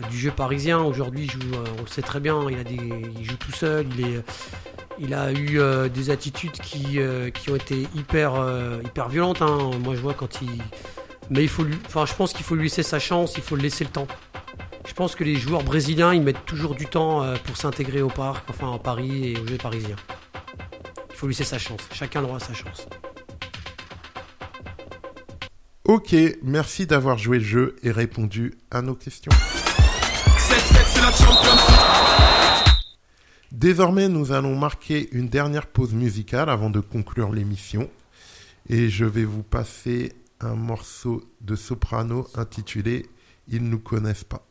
[0.09, 0.79] du jeu parisien.
[0.79, 3.85] Aujourd'hui, joue, euh, on le sait très bien, il a des, il joue tout seul.
[3.97, 4.23] Il est,
[5.01, 9.41] il a eu euh, des attitudes qui, euh, qui ont été hyper, euh, hyper violentes.
[9.41, 9.71] hein.
[9.83, 10.49] Moi, je vois quand il,
[11.31, 13.33] mais il faut lui, enfin, je pense qu'il faut lui laisser sa chance.
[13.35, 14.07] Il faut le laisser le temps.
[14.87, 18.09] Je pense que les joueurs brésiliens, ils mettent toujours du temps euh, pour s'intégrer au
[18.09, 19.95] parc, enfin à Paris et au jeu parisien.
[21.09, 21.81] Il faut lui laisser sa chance.
[21.93, 22.87] Chacun a le droit à sa chance.
[25.85, 29.31] Ok, merci d'avoir joué le jeu et répondu à nos questions.
[29.31, 32.20] 7-7, c'est la.
[33.51, 37.89] Désormais, nous allons marquer une dernière pause musicale avant de conclure l'émission.
[38.69, 43.07] Et je vais vous passer un morceau de soprano intitulé
[43.49, 44.47] Ils nous connaissent pas.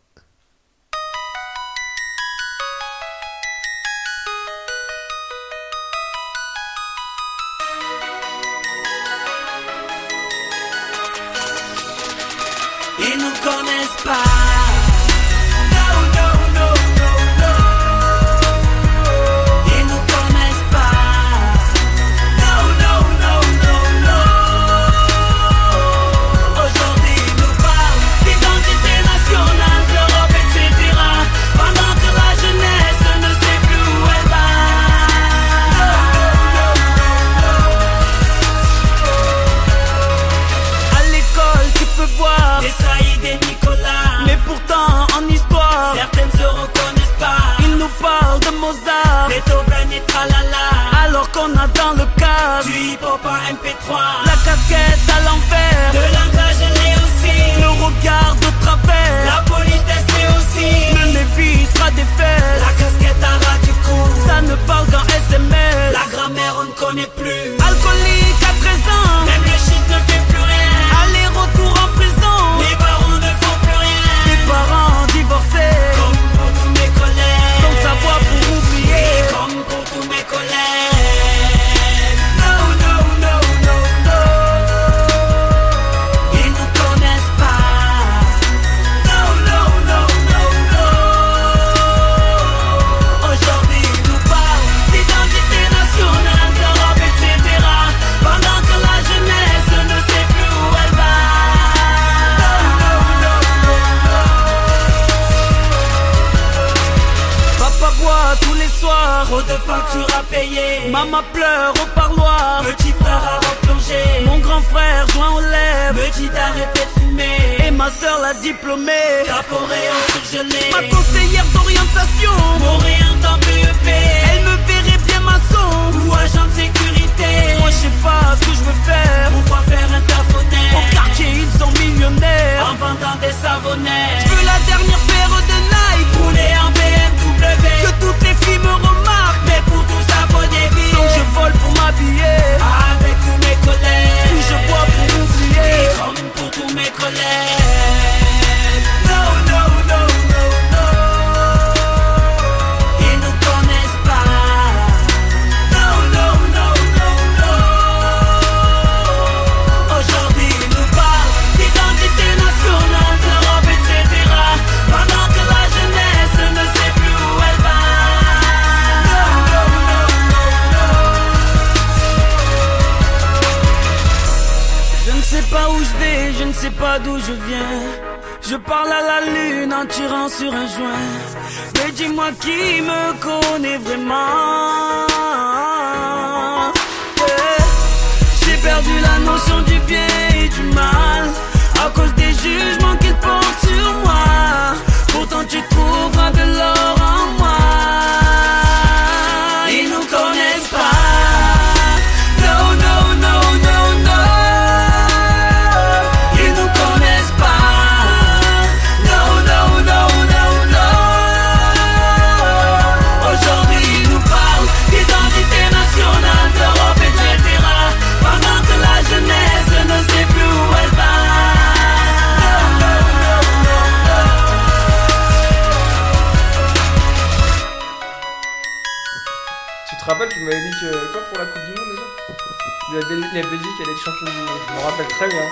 [232.92, 234.60] La, Bel- la Belgique elle est championne du monde.
[234.68, 235.48] Je me rappelle très bien.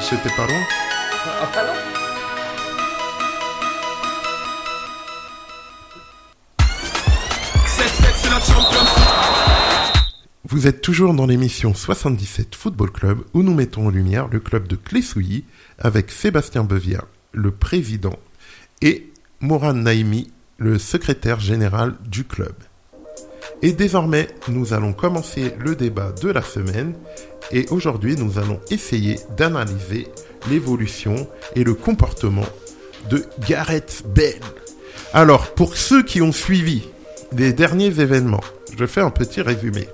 [0.00, 0.62] J'étais pas loin.
[1.24, 1.72] Ah non
[6.58, 8.86] 7-7, c'est la Champions
[10.44, 14.68] Vous êtes toujours dans l'émission 77 Football Club où nous mettons en lumière le club
[14.68, 15.44] de Clessouilly
[15.78, 18.18] avec Sébastien Bevière, le président,
[18.80, 22.54] et Moran Naimi, le secrétaire général du club.
[23.62, 26.94] Et désormais, nous allons commencer le débat de la semaine
[27.50, 30.08] et aujourd'hui, nous allons essayer d'analyser
[30.50, 32.46] l'évolution et le comportement
[33.10, 34.40] de Gareth Bale.
[35.12, 36.88] Alors, pour ceux qui ont suivi
[37.36, 38.44] les derniers événements,
[38.76, 39.88] je fais un petit résumé.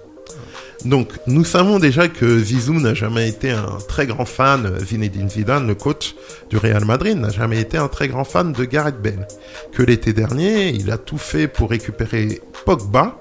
[0.84, 5.66] Donc, nous savons déjà que Zizou n'a jamais été un très grand fan, Zinedine Zidane,
[5.66, 6.14] le coach
[6.50, 9.26] du Real Madrid, n'a jamais été un très grand fan de Gareth Bale.
[9.72, 13.18] Que l'été dernier, il a tout fait pour récupérer Pogba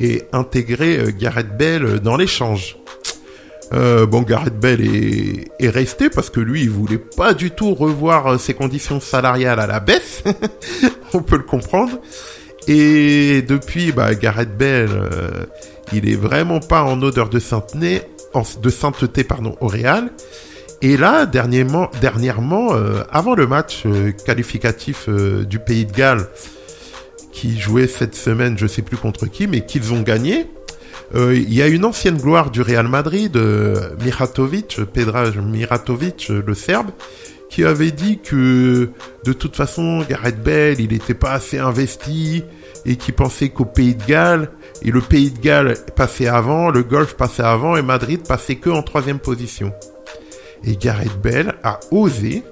[0.00, 2.78] et intégrer euh, Gareth Bale dans l'échange.
[3.72, 7.74] Euh, bon, Gareth Bale est, est resté parce que lui, il voulait pas du tout
[7.74, 10.22] revoir euh, ses conditions salariales à la baisse.
[11.14, 12.00] On peut le comprendre.
[12.66, 15.46] Et depuis, bah, Gareth euh,
[15.92, 18.02] il est vraiment pas en odeur de sainteté,
[18.60, 20.10] de sainteté pardon, au Real.
[20.82, 21.88] Et là, dernièrement,
[22.74, 26.28] euh, avant le match euh, qualificatif euh, du Pays de Galles,
[27.32, 30.46] qui jouait cette semaine, je sais plus contre qui, mais qu'ils ont gagné,
[31.14, 33.38] il y a une ancienne gloire du Real Madrid,
[34.02, 36.90] Miratovic, Pedraj Miratovic, le Serbe,
[37.48, 38.90] qui avait dit que
[39.24, 42.42] de toute façon, Gareth Bale, il n'était pas assez investi
[42.84, 44.50] et qui pensait qu'au Pays de Galles,
[44.84, 48.68] et le Pays de Galles passait avant, le Golfe passait avant et Madrid passait que
[48.68, 49.72] en troisième position.
[50.62, 52.42] Et Gareth Bale a osé,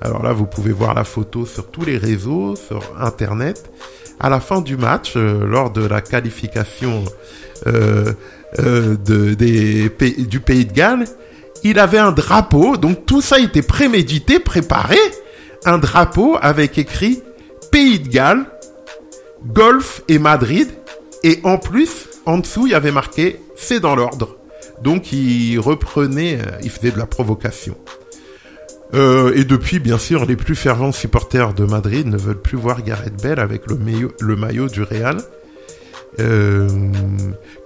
[0.00, 3.70] alors là vous pouvez voir la photo sur tous les réseaux, sur Internet,
[4.20, 7.04] à la fin du match, euh, lors de la qualification
[7.66, 8.12] euh,
[8.58, 11.04] euh, du Pays de Galles,
[11.64, 14.98] il avait un drapeau, donc tout ça était prémédité, préparé,
[15.64, 17.22] un drapeau avec écrit
[17.72, 18.46] Pays de Galles,
[19.44, 20.68] Golf et Madrid,
[21.24, 24.36] et en plus, en dessous, il y avait marqué c'est dans l'ordre.
[24.82, 27.76] Donc il reprenait, euh, il faisait de la provocation.
[28.94, 32.82] Euh, et depuis, bien sûr, les plus fervents supporters de Madrid ne veulent plus voir
[32.82, 33.76] Gareth Bale avec le
[34.36, 35.18] maillot, du Real,
[36.20, 36.68] Euh,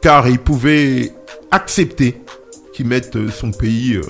[0.03, 1.13] car ils pouvaient
[1.53, 2.21] accepter
[2.75, 4.01] qu'ils mettent son pays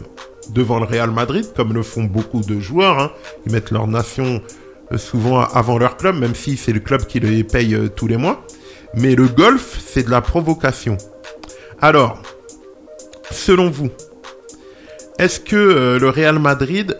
[0.50, 2.98] devant le Real Madrid, comme le font beaucoup de joueurs.
[2.98, 3.10] hein.
[3.46, 4.42] Ils mettent leur nation
[4.96, 8.44] souvent avant leur club, même si c'est le club qui les paye tous les mois.
[8.94, 10.96] Mais le golf, c'est de la provocation.
[11.80, 12.22] Alors,
[13.30, 13.90] selon vous,
[15.18, 16.96] est-ce que euh, le Real Madrid,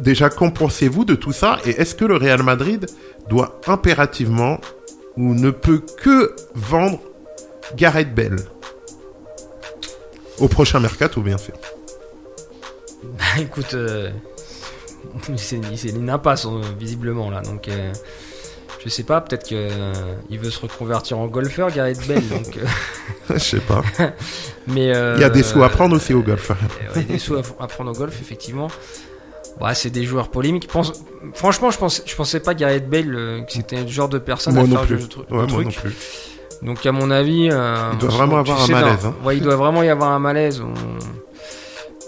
[0.00, 1.58] déjà qu'en pensez-vous de tout ça?
[1.66, 2.86] Et est-ce que le Real Madrid
[3.28, 4.60] doit impérativement
[5.16, 7.00] ou ne peut que vendre
[7.76, 8.40] Gareth Bale?
[10.38, 11.54] Au prochain mercato, bien sûr.
[13.04, 14.10] Bah écoute, euh,
[15.36, 17.92] c'est une impasse euh, visiblement là, donc euh,
[18.84, 19.92] je sais pas, peut-être que euh,
[20.30, 22.56] il veut se reconvertir en golfeur, Gareth Bale, donc.
[22.58, 22.66] euh,
[23.34, 23.82] Je sais pas.
[24.66, 26.50] mais euh, Il y a des sous à prendre aussi au golf.
[26.52, 28.68] euh, ouais, des sous à, prendre au golf, effectivement.
[29.60, 30.68] Bah, c'est des joueurs polémiques.
[30.68, 30.92] Pense-
[31.32, 34.64] Franchement, je pensais, je pensais pas Gareth Bale que c'était le genre de personne Moi
[34.64, 34.96] à non faire plus.
[34.96, 35.64] le, Ouais, le moi truc.
[35.66, 35.94] non plus.
[36.62, 39.14] Donc à mon avis, Il doit vraiment avoir un malaise, hein.
[39.24, 40.60] Ouais, il doit vraiment y avoir un malaise.
[40.60, 40.74] On,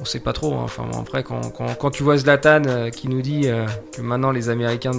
[0.00, 0.54] on sait pas trop.
[0.54, 0.62] hein.
[0.64, 3.66] Enfin après, quand, quand, quand tu vois Zlatan euh, qui nous dit euh,
[3.96, 4.92] que maintenant les Américains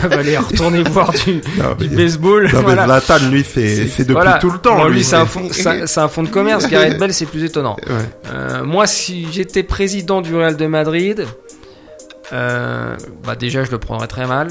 [0.00, 2.84] peuvent aller retourner voir du, Non, du mais- baseball, non, mais voilà.
[3.00, 4.38] Zlatan, lui, c'est c'est depuis Voilà.
[4.38, 4.86] tout le temps.
[4.88, 6.66] Lui, c'est un, fond- c'est un- c'est un fond de commerce.
[6.70, 7.76] Gareth Bale, c'est plus étonnant.
[7.86, 7.94] Ouais.
[8.32, 11.26] Euh, moi, si j'étais président du Real de Madrid,
[12.30, 14.48] bah déjà, je le prendrais très mal.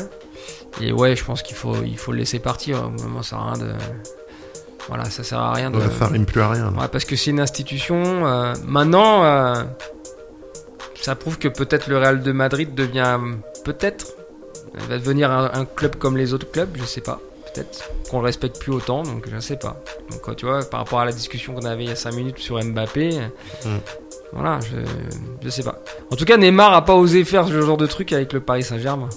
[0.82, 2.84] Et ouais, je pense qu'il faut, il faut le laisser partir.
[2.86, 3.72] Au moment, ça sert à rien de.
[4.88, 5.80] Voilà, ça sert à rien de.
[5.98, 6.74] Ça rime plus à rien.
[6.80, 8.26] Ouais, parce que c'est une institution.
[8.28, 9.64] euh, maintenant, euh,
[11.02, 13.20] ça prouve que peut-être le Real de Madrid devient
[13.64, 14.14] peut-être
[14.90, 17.20] va devenir un, un club comme les autres clubs, je sais pas.
[17.54, 19.82] Peut-être qu'on le respecte plus autant, donc je sais pas.
[20.12, 22.14] Donc quand tu vois, par rapport à la discussion qu'on avait il y a 5
[22.14, 23.12] minutes sur Mbappé,
[23.66, 23.70] Mm.
[24.34, 24.76] voilà, je,
[25.42, 25.80] je sais pas.
[26.12, 28.64] En tout cas, Neymar a pas osé faire ce genre de truc avec le Paris
[28.64, 29.10] Saint-Germain.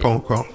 [0.00, 0.46] Pas encore.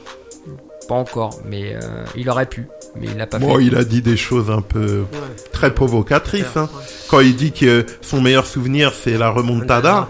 [0.87, 1.79] Pas encore, mais euh,
[2.15, 3.63] il aurait pu, mais il l'a pas Bon, fait.
[3.65, 5.17] il a dit des choses un peu Ouais.
[5.51, 6.55] très provocatrices.
[6.55, 6.69] Hein.
[6.75, 6.83] Ouais.
[7.09, 10.09] Quand il dit que son meilleur souvenir, c'est la remontada.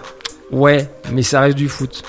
[0.50, 2.02] Ouais, mais ça reste du foot.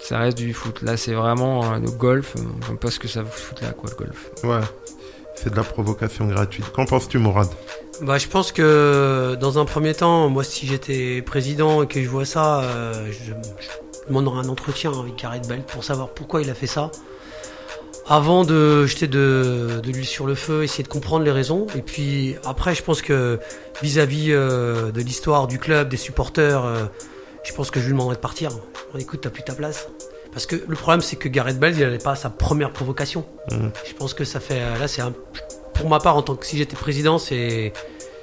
[0.00, 0.80] Ça reste du foot.
[0.82, 2.34] Là, c'est vraiment euh, le golf.
[2.68, 4.30] Je pas ce que ça vous fout là, quoi, le golf.
[4.44, 4.60] Ouais.
[5.34, 6.70] C'est de la provocation gratuite.
[6.72, 7.48] Qu'en penses-tu, Mourad
[8.02, 12.08] Bah, je pense que dans un premier temps, moi, si j'étais président et que je
[12.08, 16.50] vois ça, euh, je, je demanderais un entretien avec Gareth Bale pour savoir pourquoi il
[16.50, 16.90] a fait ça.
[18.06, 21.66] Avant de jeter de, de l'huile sur le feu, essayer de comprendre les raisons.
[21.74, 23.38] Et puis après, je pense que
[23.82, 26.84] vis-à-vis euh, de l'histoire du club, des supporters, euh,
[27.44, 28.50] je pense que je lui demanderais de partir.
[28.98, 29.88] Écoute, t'as plus ta place.
[30.32, 33.24] Parce que le problème, c'est que Gareth Bale, il n'avait pas sa première provocation.
[33.50, 33.70] Mhm.
[33.86, 34.60] Je pense que ça fait.
[34.60, 35.14] Là, c'est un.
[35.72, 37.72] Pour ma part, en tant que si j'étais président, c'est.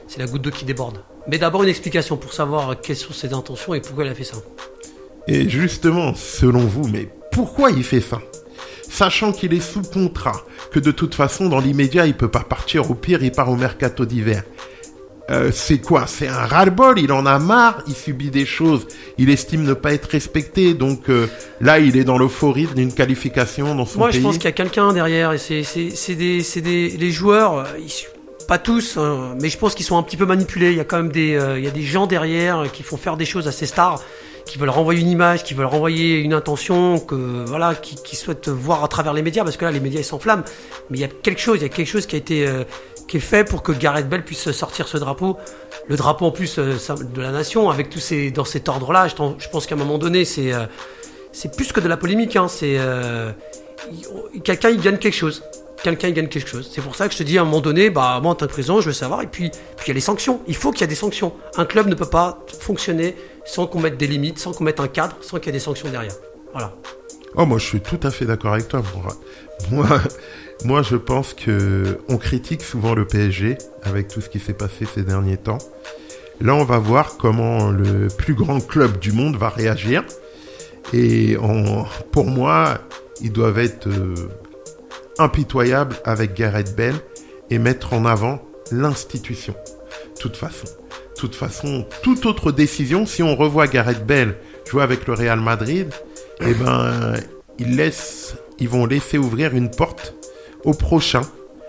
[0.07, 0.97] C'est la goutte d'eau qui déborde.
[1.27, 4.25] Mais d'abord une explication pour savoir quelles sont ses intentions et pourquoi il a fait
[4.25, 4.35] ça.
[5.27, 8.19] Et justement, selon vous, mais pourquoi il fait ça?
[8.91, 12.91] Sachant qu'il est sous contrat, que de toute façon, dans l'immédiat, il peut pas partir,
[12.91, 14.43] au pire, il part au mercato d'hiver.
[15.29, 16.07] Euh, c'est quoi?
[16.07, 18.85] C'est un ras-le-bol, il en a marre, il subit des choses,
[19.17, 21.27] il estime ne pas être respecté, donc euh,
[21.61, 24.19] là, il est dans l'euphorie d'une qualification dans son Moi, pays.
[24.19, 27.11] je pense qu'il y a quelqu'un derrière et c'est c'est c'est des c'est des les
[27.11, 27.59] joueurs.
[27.59, 27.91] euh, Ils,
[28.47, 30.71] pas tous, hein, mais je pense qu'ils sont un petit peu manipulés.
[30.71, 32.97] Il y a quand même des euh, il y a des gens derrière qui font
[32.97, 34.01] faire des choses à ces stars,
[34.45, 37.15] qui veulent renvoyer une image, qui veulent renvoyer une intention, que
[37.45, 40.43] voilà, qui, souhaitent voir à travers les médias parce que là, les médias ils s'enflamment.
[40.89, 42.63] Mais il y a quelque chose, il y a quelque chose qui a été euh,
[43.07, 45.37] qui est fait pour que Gareth Bell puisse sortir ce drapeau.
[45.87, 46.75] Le drapeau en plus euh,
[47.13, 49.07] de la nation, avec tous ces dans cet ordre-là.
[49.07, 49.15] Je,
[49.49, 50.65] pense qu'à un moment donné, c'est euh,
[51.31, 52.35] c'est plus que de la polémique.
[52.35, 52.77] Hein, c'est
[54.43, 55.43] quelqu'un il gagne quelque chose.
[55.83, 56.69] Quelqu'un gagne quelque chose.
[56.73, 58.45] C'est pour ça que je te dis à un moment donné, bah moi en tant
[58.45, 59.21] que président, je veux savoir.
[59.23, 59.49] Et puis,
[59.83, 60.41] il y a les sanctions.
[60.47, 61.33] Il faut qu'il y ait des sanctions.
[61.57, 63.15] Un club ne peut pas fonctionner
[63.45, 65.59] sans qu'on mette des limites, sans qu'on mette un cadre, sans qu'il y ait des
[65.59, 66.13] sanctions derrière.
[66.51, 66.73] Voilà.
[67.35, 68.83] Oh, moi, je suis tout à fait d'accord avec toi.
[69.71, 69.87] Moi,
[70.63, 74.85] moi, je pense que on critique souvent le PSG avec tout ce qui s'est passé
[74.93, 75.57] ces derniers temps.
[76.41, 80.03] Là, on va voir comment le plus grand club du monde va réagir.
[80.93, 81.37] Et
[82.11, 82.79] pour moi,
[83.21, 84.15] ils doivent être euh,
[85.19, 86.95] impitoyables avec Gareth Bell
[87.49, 88.41] et mettre en avant
[88.71, 89.53] l'institution.
[90.19, 90.67] toute façon.
[91.15, 94.35] toute façon, toute autre décision, si on revoit Gareth Bell
[94.69, 95.87] jouer avec le Real Madrid,
[96.39, 97.13] eh ben,
[97.59, 100.15] ils laissent, ils vont laisser ouvrir une porte
[100.63, 101.21] au prochain.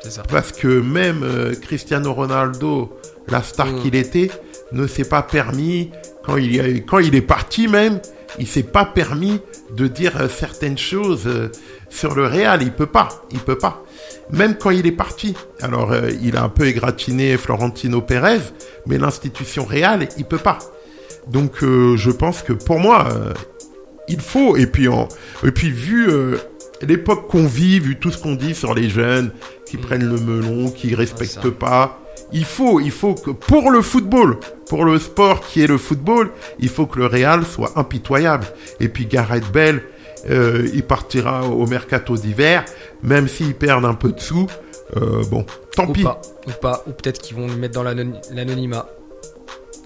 [0.08, 0.22] Ça.
[0.28, 3.82] Parce que même euh, Cristiano Ronaldo, la star Mm.
[3.82, 4.30] qu'il était,
[4.72, 5.90] ne s'est pas permis,
[6.24, 8.00] quand il, a- quand il est parti même,
[8.38, 9.40] il s'est pas permis
[9.74, 11.50] de dire euh, certaines choses euh,
[11.88, 12.62] sur le Real.
[12.62, 13.82] Il peut pas, il peut pas.
[14.30, 15.34] Même quand il est parti.
[15.60, 18.40] Alors, euh, il a un peu égratigné Florentino Pérez,
[18.86, 20.58] mais l'institution Real, il peut pas.
[21.28, 23.32] Donc, euh, je pense que pour moi, euh,
[24.08, 24.56] il faut.
[24.56, 25.08] Et puis, en,
[25.44, 26.36] et puis vu euh,
[26.82, 29.30] l'époque qu'on vit, vu tout ce qu'on dit sur les jeunes
[29.66, 32.01] qui prennent le melon, qui respectent pas,
[32.32, 36.30] il faut, il faut que pour le football, pour le sport qui est le football,
[36.58, 38.46] il faut que le Real soit impitoyable.
[38.80, 39.82] Et puis Gareth Bell,
[40.30, 42.64] euh, il partira au mercato d'hiver,
[43.02, 44.46] même s'ils perdent un peu de sous.
[44.96, 45.44] euh, bon,
[45.74, 46.02] tant Ou pis.
[46.02, 46.20] pas.
[46.46, 46.84] Ou pas.
[46.86, 48.86] Ou peut-être qu'ils vont le mettre dans l'anon- l'anonymat.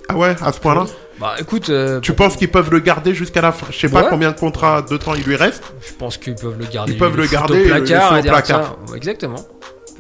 [0.09, 0.87] Ah ouais, à ce point-là?
[1.19, 3.67] Bah écoute, euh, Tu penses qu'ils peuvent le garder jusqu'à la fin?
[3.71, 5.65] Je sais pas combien de contrats de temps il lui reste.
[5.81, 6.93] je pense qu'ils peuvent le garder.
[6.93, 8.19] Ils peuvent le garder, au le placard.
[8.19, 8.77] et dire, placard.
[8.87, 9.37] tiens, Exactement.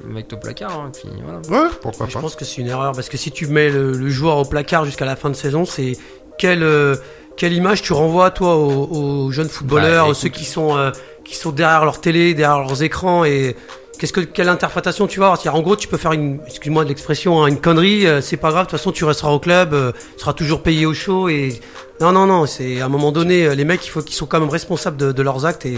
[0.05, 1.38] Mec au placard, hein, puis voilà.
[1.64, 2.20] Ouais, pourquoi Je pas.
[2.20, 4.84] pense que c'est une erreur parce que si tu mets le, le joueur au placard
[4.84, 5.92] jusqu'à la fin de saison, c'est
[6.38, 6.97] quelle euh,
[7.36, 8.88] quelle image tu renvoies toi aux,
[9.26, 10.90] aux jeunes footballeurs, Bah, aux ceux qui sont euh,
[11.24, 13.57] qui sont derrière leur télé, derrière leurs écrans et
[13.99, 15.40] qu'est-ce que quelle interprétation tu vas avoir?
[15.40, 18.36] C'est-à-dire, En gros, tu peux faire une excuse-moi de l'expression, hein, une connerie, euh, c'est
[18.36, 20.94] pas grave, de toute façon tu resteras au club, euh, tu seras toujours payé au
[20.94, 21.59] show et
[22.01, 24.26] non non non, c'est à un moment donné euh, les mecs il faut qu'ils sont
[24.26, 25.74] quand même responsables de, de leurs actes et,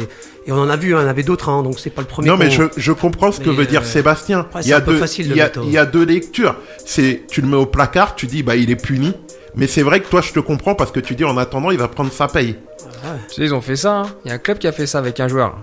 [0.47, 2.03] et on en a vu, hein, il y en avait d'autres hein, donc c'est pas
[2.03, 2.29] le premier.
[2.29, 4.41] Non, mais je, je comprends ce que Mais, veut dire euh, Sébastien.
[4.41, 5.65] après, il c'est y a un peu deux, facile de il y a, mettre au-
[5.65, 6.57] il y a deux lectures.
[6.85, 9.15] C'est, tu le mets au placard, tu dis, bah, il est puni.
[9.55, 11.79] Mais c'est vrai que toi, je te comprends parce que tu dis, en attendant, il
[11.79, 12.57] va prendre sa paye.
[12.85, 13.99] Ouais, Tu sais, ils ont fait ça.
[14.01, 14.07] hein.
[14.25, 15.57] Il y a un club qui a fait ça avec un joueur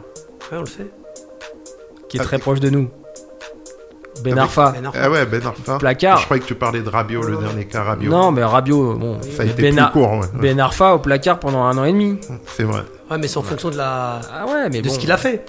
[0.51, 0.87] ouais, on le sait.
[2.09, 2.89] qui est Ah, très proche de nous.
[4.23, 4.71] Ben Ah, mais- Arfa.
[4.71, 4.99] Ben Arfa.
[5.03, 5.77] Ah ouais, Ben Arfa.
[5.77, 6.17] Placard.
[6.19, 8.09] Je croyais que tu parlais de Rabiot, le dernier cas Rabiot.
[8.11, 9.19] Non, mais Rabiot, bon.
[9.35, 10.27] Ça a été ben, plus Ar- court, ouais.
[10.39, 12.17] Ben Arfa au placard pendant un an et demi.
[12.47, 12.81] C'est vrai.
[13.11, 14.93] Ouais, mais c'est en fonction de la Ah ouais, mais de bon.
[14.93, 15.45] ce qu'il a fait.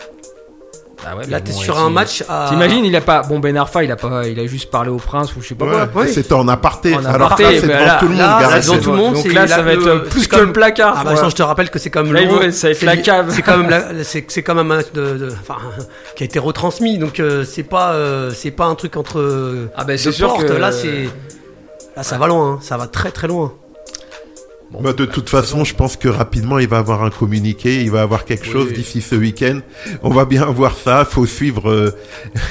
[1.04, 2.46] Ah ouais, Là, t'es bon, sur ouais, un match à.
[2.48, 3.22] T'imagines, il a pas.
[3.22, 4.26] Bon, Ben Arfa, il a pas.
[4.26, 5.84] Il a juste parlé au prince ou je sais pas quoi.
[5.94, 6.08] Ouais, ouais.
[6.08, 6.94] C'était en aparté.
[6.94, 8.62] En Alors aparté, là, c'est devant là- tout le monde, là, Gareth.
[8.62, 10.46] c'est devant tout le monde, Donc c'est là, ça va être le- plus que comme-
[10.46, 10.94] le placard.
[10.96, 11.20] Ah bah quoi.
[11.20, 13.26] ça, je te rappelle que c'est comme Là, va- ça c'est- la cave.
[13.30, 15.56] C'est quand même la- c'est c'est quand même un match de, de- enfin,
[16.16, 19.84] qui a été retransmis, donc euh, c'est pas euh, c'est pas un truc entre Ah
[19.84, 20.46] bah, deux c'est sûr portes.
[20.46, 21.10] que- Là, c'est
[21.94, 22.58] là, ça va loin, hein.
[22.62, 23.52] ça va très très loin.
[24.72, 28.02] Bah, de toute façon, je pense que rapidement, il va avoir un communiqué, il va
[28.02, 29.60] avoir quelque chose d'ici ce week-end.
[30.02, 31.04] On va bien voir ça.
[31.04, 31.96] Faut suivre euh,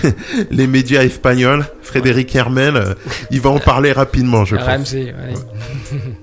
[0.52, 1.66] les médias espagnols.
[1.82, 2.94] Frédéric Hermel, euh,
[3.32, 4.94] il va en parler rapidement, je pense.
[4.94, 5.36] RMC, allez.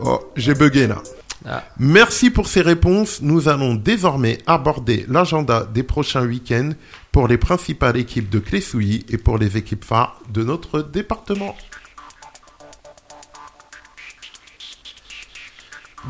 [0.00, 1.02] Oh, j'ai bugué là.
[1.44, 1.64] Ah.
[1.78, 3.20] Merci pour ces réponses.
[3.22, 6.70] Nous allons désormais aborder l'agenda des prochains week-ends
[7.12, 11.56] pour les principales équipes de Clé-Souilly et pour les équipes phares de notre département.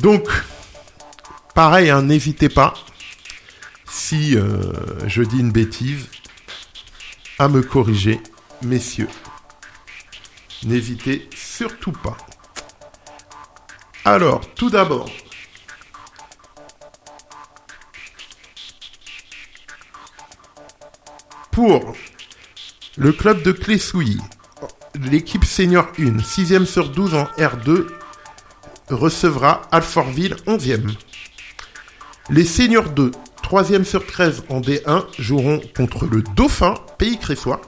[0.01, 0.29] Donc,
[1.55, 2.75] pareil, hein, n'hésitez pas,
[3.89, 4.73] si euh,
[5.07, 6.09] je dis une bêtise,
[7.39, 8.21] à me corriger,
[8.63, 9.09] messieurs.
[10.65, 12.17] N'hésitez surtout pas.
[14.05, 15.11] Alors, tout d'abord,
[21.59, 21.93] pour
[22.97, 24.21] le club de Clé-Souilly,
[25.11, 27.85] l'équipe senior 1, 6e sur 12 en R2,
[28.91, 30.89] recevra Alfortville 11e.
[32.31, 33.11] Les seniors 2,
[33.43, 37.61] 3e sur 13 en D1, joueront contre le Dauphin, Pays Cressois,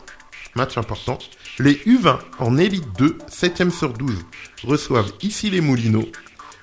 [0.54, 1.18] match important.
[1.58, 4.14] Les U20 en Élite 2, 7e sur 12,
[4.62, 6.08] reçoivent ici les Moulineaux.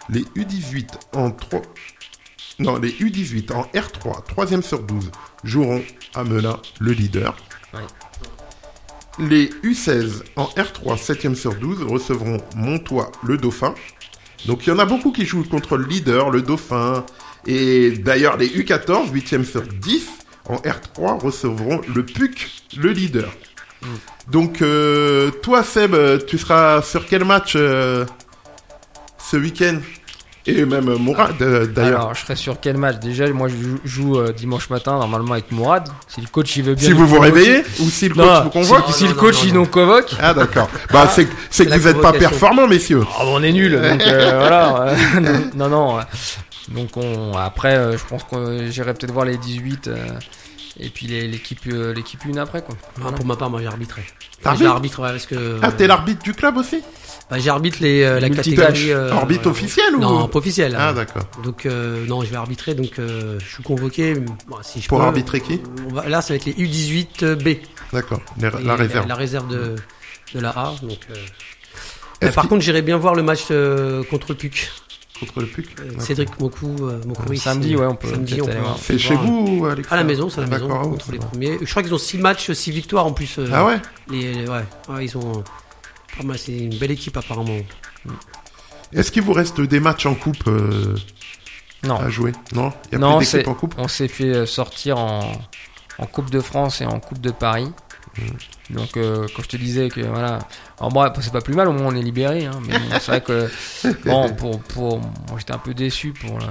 [0.08, 1.62] Les U18 en 3...
[2.60, 5.12] Non, les U18 en R3, 3e sur 12,
[5.44, 5.84] joueront
[6.16, 7.36] à Melun, le leader.
[9.20, 13.74] Les U16 en R3, 7e sur 12, recevront Montois, le Dauphin.
[14.46, 17.06] Donc il y en a beaucoup qui jouent contre le leader, le Dauphin.
[17.46, 20.08] Et d'ailleurs, les U14, 8e sur 10,
[20.50, 23.32] en R3, recevront le PUC, le leader.
[24.30, 25.96] Donc, euh, toi, Seb,
[26.26, 28.06] tu seras sur quel match euh,
[29.20, 29.80] ce week-end?
[30.50, 32.00] Et même Mourad, euh, d'ailleurs.
[32.00, 35.34] Alors, je serai sur quel match Déjà, moi, je joue, joue, euh, dimanche matin, normalement,
[35.34, 35.90] avec Mourad.
[36.08, 36.88] Si le coach, il veut bien.
[36.88, 39.16] Si vous vous réveillez Ou si le coach Non, vous convoque si, si Non, le
[39.16, 39.60] coach, non, il non.
[39.62, 40.16] nous convoque.
[40.22, 40.70] Ah, d'accord.
[40.92, 43.04] Bah, c'est c'est que vous n'êtes pas performant, messieurs.
[43.20, 44.94] Ah, bon, on est nul, donc euh, voilà.
[45.56, 46.00] non, non.
[46.70, 49.96] Donc on, après, je pense que j'irai peut-être voir les 18 euh,
[50.80, 52.76] et puis les- l'équipe, l'équipe une après quoi.
[53.06, 54.06] Ah, pour ma part, moi j'arbitrerai.
[54.60, 56.82] J'arbitre ouais, parce que Ah, t'es l'arbitre du club aussi?
[57.30, 58.92] Bah, j'arbitre les euh, la catégorie.
[58.92, 59.52] euh, Arbitre ouais.
[59.52, 60.76] officiel ou Non, pas officiel.
[60.80, 61.24] Ah, d'accord.
[61.44, 62.74] Donc euh, non, je vais arbitrer.
[62.74, 64.16] Donc euh, je suis convoqué.
[64.16, 65.62] Bon, si je Pour peux, arbitrer qui?
[65.90, 67.58] On va- Là, ça va être les U18 B.
[67.94, 68.22] D'accord.
[68.40, 69.08] Les- Et La réserve.
[69.08, 69.76] La réserve de,
[70.34, 70.74] de la A.
[70.82, 74.36] Donc, euh, Est-ce mais par qu'il- contre, j'irai bien voir le match euh, contre le
[74.36, 74.70] PUC.
[75.20, 75.66] Contre le PUC?
[75.80, 76.02] Euh, D'accord.
[76.04, 78.78] Cédric euh, Mocouris, Samedi, euh, ouais, on peut Samedi, peut-être on aller peut- voir.
[78.80, 81.18] C'est chez voir, vous, Alex À la maison, c'est à la maison, D'accord, contre les
[81.18, 81.26] bon.
[81.28, 81.58] premiers.
[81.60, 83.38] Je crois qu'ils ont 6 matchs, 6 victoires en plus.
[83.40, 83.78] euh, Ah ouais?
[84.12, 85.44] Les, les- ouais, ouais, ils ont.
[86.18, 87.58] Pas mal, C'est une belle équipe apparemment.
[88.94, 90.96] Est-ce qu'il vous reste des matchs en coupe euh,
[91.84, 92.32] Non, à jouer?
[92.54, 92.72] Non?
[92.88, 93.76] Il y a Non, plus c'est- d'équipes en coupe?
[93.78, 95.32] on s'est fait euh, sortir en,
[96.00, 97.70] en Coupe de France et en Coupe de Paris.
[98.72, 100.40] Donc, euh, quand je te disais que voilà,
[100.80, 102.46] alors moi, c'est pas plus mal, au moins on est libéré.
[102.46, 103.48] Hein, mais c'est vrai que
[104.06, 106.50] bon, pour, pour, moi j'étais un peu déçu pour la-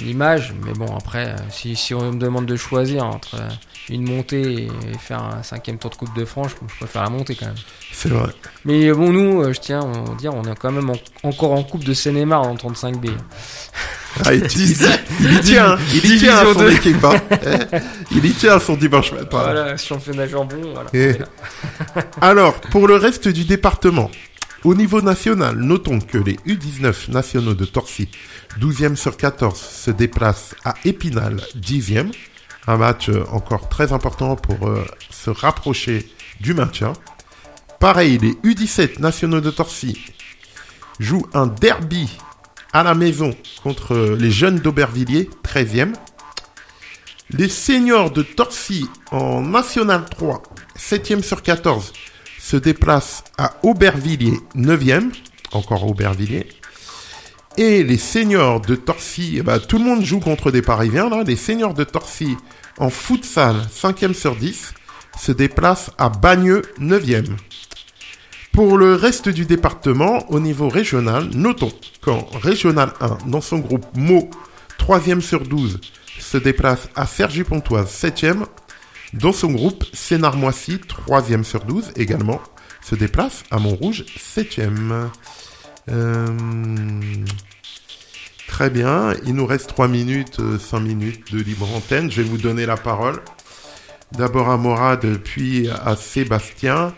[0.00, 3.48] l'image, mais bon après, euh, si, si on me demande de choisir entre euh,
[3.90, 7.34] une montée et faire un cinquième tour de Coupe de France, je préfère la montée
[7.34, 7.54] quand même.
[7.92, 8.30] C'est vrai.
[8.64, 11.62] Mais bon, nous, euh, je tiens à dire, on est quand même en- encore en
[11.62, 13.10] Coupe de Seine-et-Marne en 35B.
[14.24, 14.76] Ah, il, il-
[15.20, 17.04] il tient, il y tient à son équipe.
[17.04, 17.20] hein.
[17.30, 17.78] Eh,
[18.12, 19.26] il y tient à son dimanche matin.
[19.30, 20.88] Voilà, championnat jambon, voilà.
[20.94, 21.18] Et-
[22.20, 24.10] Alors, pour le reste du département,
[24.64, 28.08] au niveau national, notons que les U19 nationaux de Torcy,
[28.58, 32.10] 12e sur 14, se déplacent à Épinal, 10e.
[32.66, 36.08] Un match euh, encore très important pour euh, se rapprocher
[36.40, 36.94] du maintien.
[37.78, 40.02] Pareil, les U17 nationaux de Torcy
[40.98, 42.08] jouent un derby
[42.72, 45.92] à la maison contre euh, les jeunes d'Aubervilliers, 13e.
[47.30, 50.42] Les seniors de Torcy en National 3,
[50.78, 51.92] 7e sur 14,
[52.44, 55.10] se déplacent à Aubervilliers, 9e.
[55.52, 56.46] Encore Aubervilliers.
[57.56, 61.22] Et les seniors de Torcy, ben, tout le monde joue contre des Parisiens, là.
[61.24, 62.36] Les seniors de Torcy
[62.76, 64.74] en futsal, 5e sur 10,
[65.18, 67.34] se déplacent à Bagneux, 9e.
[68.52, 71.72] Pour le reste du département, au niveau régional, notons
[72.02, 74.28] qu'en régional 1, dans son groupe MO,
[74.78, 75.80] 3e sur 12,
[76.18, 78.44] se déplace à Cergy-Pontoise, 7e.
[79.14, 82.40] Dans son groupe, Sénart-Moissy, 3e sur 12 également,
[82.82, 85.08] se déplace à Montrouge, 7e.
[85.90, 86.26] Euh,
[88.48, 92.10] Très bien, il nous reste 3 minutes, 5 minutes de libre antenne.
[92.10, 93.20] Je vais vous donner la parole.
[94.12, 96.94] D'abord à Morad, puis à Sébastien.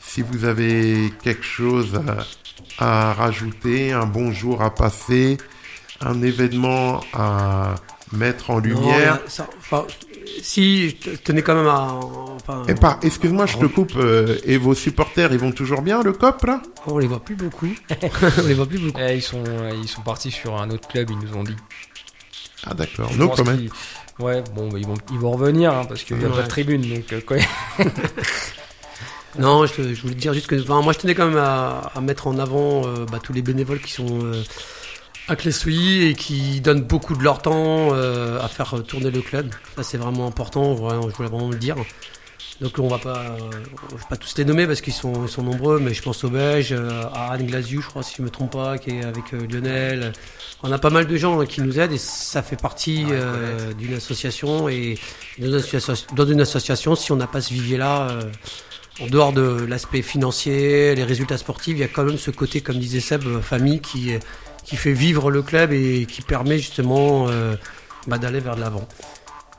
[0.00, 2.00] Si vous avez quelque chose
[2.78, 5.36] à, à rajouter, un bonjour à passer,
[6.00, 7.74] un événement à
[8.12, 9.14] mettre en lumière.
[9.14, 9.86] Non, ça- enfin,
[10.42, 11.98] si, je tenais quand même à.
[12.36, 13.92] Enfin, Et pas, excuse-moi, je te coupe.
[13.96, 16.62] euh, et vos supporters, ils vont toujours bien, le COP, là?
[16.86, 17.68] On les voit plus beaucoup.
[18.42, 18.98] on les voit plus beaucoup.
[19.00, 19.42] Eh, ils, sont,
[19.82, 21.56] ils sont partis sur un autre club, ils nous ont dit.
[22.64, 23.10] Ah, d'accord.
[23.12, 23.58] Je Nous, pense quand même.
[23.58, 23.70] qu'ils-
[24.18, 26.42] Ouais, bon, bah, ils, vont, ils vont revenir hein, parce qu'il n'y a pas Ouais.
[26.42, 26.82] de tribune.
[26.82, 27.36] Donc, euh, quoi.
[29.38, 32.00] Non, je, je voulais dire juste que, enfin, moi, je tenais quand même à, à
[32.00, 34.42] mettre en avant euh, bah, tous les bénévoles qui sont euh,
[35.28, 39.50] à Clessouilly et qui donnent beaucoup de leur temps euh, à faire tourner le club.
[39.76, 40.76] Ça, c'est vraiment important.
[40.76, 41.76] Je voulais vraiment le dire.
[42.60, 43.50] Donc, on va pas, euh,
[43.90, 46.24] on va pas tous les nommer parce qu'ils sont, ils sont nombreux, mais je pense
[46.24, 49.02] au Belge, euh, à Anne Glasiou, je crois, si je me trompe pas, qui est
[49.02, 50.12] avec euh, Lionel.
[50.62, 53.12] On a pas mal de gens hein, qui nous aident et ça fait partie Ah,
[53.12, 54.98] euh, d'une association et
[55.38, 58.22] dans une association, dans une association, si on n'a pas ce vivier-là, euh,
[59.00, 62.60] en dehors de l'aspect financier, les résultats sportifs, il y a quand même ce côté,
[62.60, 64.12] comme disait Seb, famille qui,
[64.70, 67.56] qui fait vivre le club et qui permet justement euh,
[68.06, 68.86] bah, d'aller vers l'avant.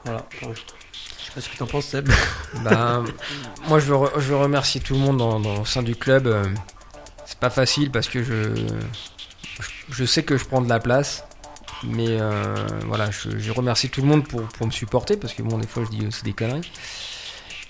[0.05, 0.25] Voilà.
[0.39, 2.09] Je sais pas ce que tu en penses, Seb.
[2.63, 3.03] Ben,
[3.67, 6.27] moi, je veux, je veux remercier tout le monde dans, au sein du club.
[6.27, 6.45] Euh,
[7.25, 8.53] C'est pas facile parce que je,
[9.89, 11.25] je, sais que je prends de la place.
[11.83, 12.55] Mais euh,
[12.85, 15.83] voilà, je, remercie tout le monde pour, pour me supporter parce que bon, des fois,
[15.83, 16.71] je dis aussi des conneries.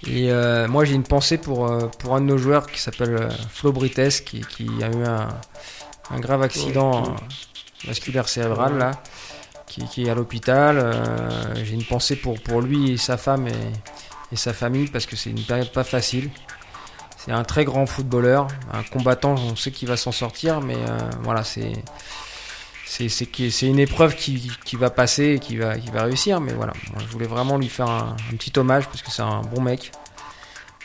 [0.06, 0.32] Et
[0.68, 4.42] moi, j'ai une pensée pour, pour un de nos joueurs qui s'appelle Flo Brites, qui,
[4.42, 5.30] qui a eu un,
[6.14, 7.10] un grave accident euh,
[7.88, 8.92] vasculaire cérébral là,
[9.68, 10.78] qui, qui est à l'hôpital.
[10.78, 15.06] Euh, j'ai une pensée pour, pour lui et sa femme et, et sa famille parce
[15.06, 16.30] que c'est une période pas facile.
[17.18, 20.98] C'est un très grand footballeur, un combattant, on sait qu'il va s'en sortir, mais euh,
[21.22, 21.72] voilà, c'est
[22.86, 26.74] c'est une épreuve qui, qui va passer et qui va, qui va réussir, mais voilà,
[26.92, 29.62] moi, je voulais vraiment lui faire un, un petit hommage parce que c'est un bon
[29.62, 29.92] mec.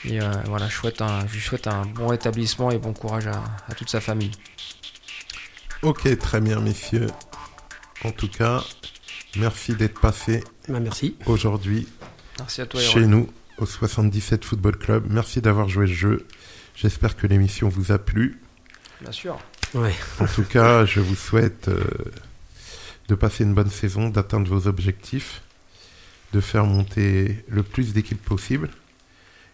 [0.05, 3.27] Et euh, voilà, je, souhaite un, je lui souhaite un bon rétablissement et bon courage
[3.27, 4.31] à, à toute sa famille.
[5.86, 7.06] Ok, très bien, messieurs.
[8.02, 8.64] En tout cas,
[9.36, 11.16] merci d'être passé Bah, merci.
[11.26, 11.86] aujourd'hui
[12.40, 15.06] Merci à toi, chez nous au 77 Football Club.
[15.08, 16.26] Merci d'avoir joué le jeu.
[16.74, 18.40] J'espère que l'émission vous a plu.
[19.00, 19.38] Bien sûr.
[19.74, 19.94] Ouais.
[20.18, 21.84] En tout cas, je vous souhaite euh,
[23.06, 25.40] de passer une bonne saison, d'atteindre vos objectifs,
[26.32, 28.70] de faire monter le plus d'équipes possible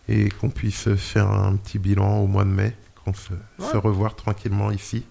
[0.09, 4.17] et qu'on puisse faire un petit bilan au mois de mai, qu'on se, se revoir
[4.17, 5.05] tranquillement ici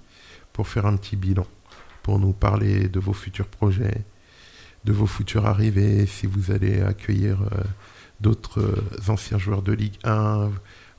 [0.53, 1.45] pour faire un petit bilan,
[2.03, 4.03] pour nous parler de vos futurs projets,
[4.85, 7.63] de vos futures arrivées, si vous allez accueillir euh,
[8.19, 10.51] d'autres euh, anciens joueurs de Ligue 1.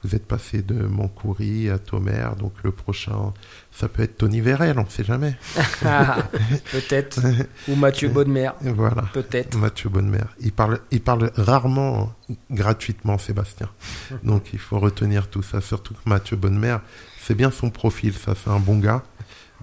[0.05, 3.33] Vous êtes passé de Moncoury à Tomer, donc le prochain,
[3.71, 5.37] ça peut être Tony Vérel, on ne sait jamais.
[5.85, 6.29] Ah,
[6.73, 7.21] Peut-être.
[7.69, 8.51] Ou Mathieu Baudemer.
[8.65, 9.03] Et voilà.
[9.13, 9.57] Peut-être.
[9.57, 10.25] Mathieu Bonnemer.
[10.41, 12.13] Il parle, il parle rarement
[12.51, 13.69] gratuitement, Sébastien.
[14.25, 15.61] Donc il faut retenir tout ça.
[15.61, 16.79] Surtout que Mathieu Bonnemer,
[17.21, 19.03] c'est bien son profil, ça, c'est un bon gars.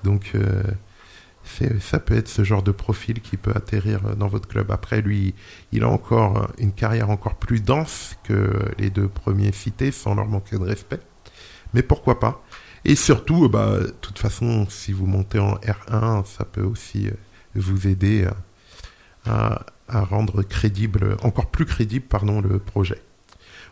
[0.03, 0.63] Donc euh,
[1.79, 4.71] ça peut être ce genre de profil qui peut atterrir dans votre club.
[4.71, 5.33] Après, lui,
[5.71, 10.27] il a encore une carrière encore plus dense que les deux premiers cités, sans leur
[10.27, 10.99] manquer de respect.
[11.73, 12.43] Mais pourquoi pas?
[12.85, 17.11] Et surtout, bah, de toute façon, si vous montez en R1, ça peut aussi euh,
[17.55, 18.25] vous aider
[19.25, 23.01] à, rendre crédible, encore plus crédible, pardon, le projet.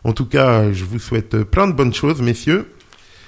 [0.04, 2.74] En tout cas, je vous souhaite plein de bonnes choses, messieurs.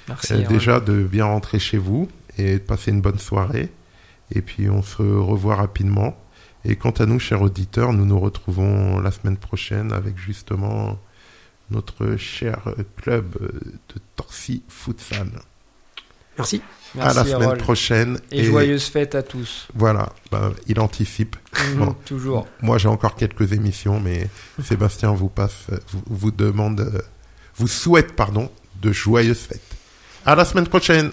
[0.08, 0.32] Merci.
[0.32, 0.52] Euh, Erwan.
[0.52, 2.08] déjà de bien rentrer chez vous
[2.38, 3.70] et de passer une bonne soirée.
[4.32, 6.16] Et puis on se revoit rapidement.
[6.64, 10.98] Et quant à nous, chers auditeurs, nous nous retrouvons la semaine prochaine avec justement
[11.70, 12.60] notre cher
[12.96, 15.30] club de Torcy Futsal.
[16.36, 16.62] Merci.
[16.94, 18.18] Merci, à la semaine prochaine.
[18.32, 19.68] Et, joyeuses fêtes à tous.
[19.74, 21.36] Voilà, ben, il anticipe.
[21.76, 21.94] Bon.
[22.04, 22.48] Toujours.
[22.62, 24.28] Moi, j'ai encore quelques émissions, mais
[24.64, 27.04] Sébastien vous passe, vous, vous demande,
[27.56, 28.50] vous souhaite, pardon,
[28.82, 29.76] de joyeuses fêtes.
[30.26, 31.12] À la semaine prochaine.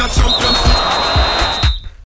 [0.00, 0.49] 7-7, c'est la champion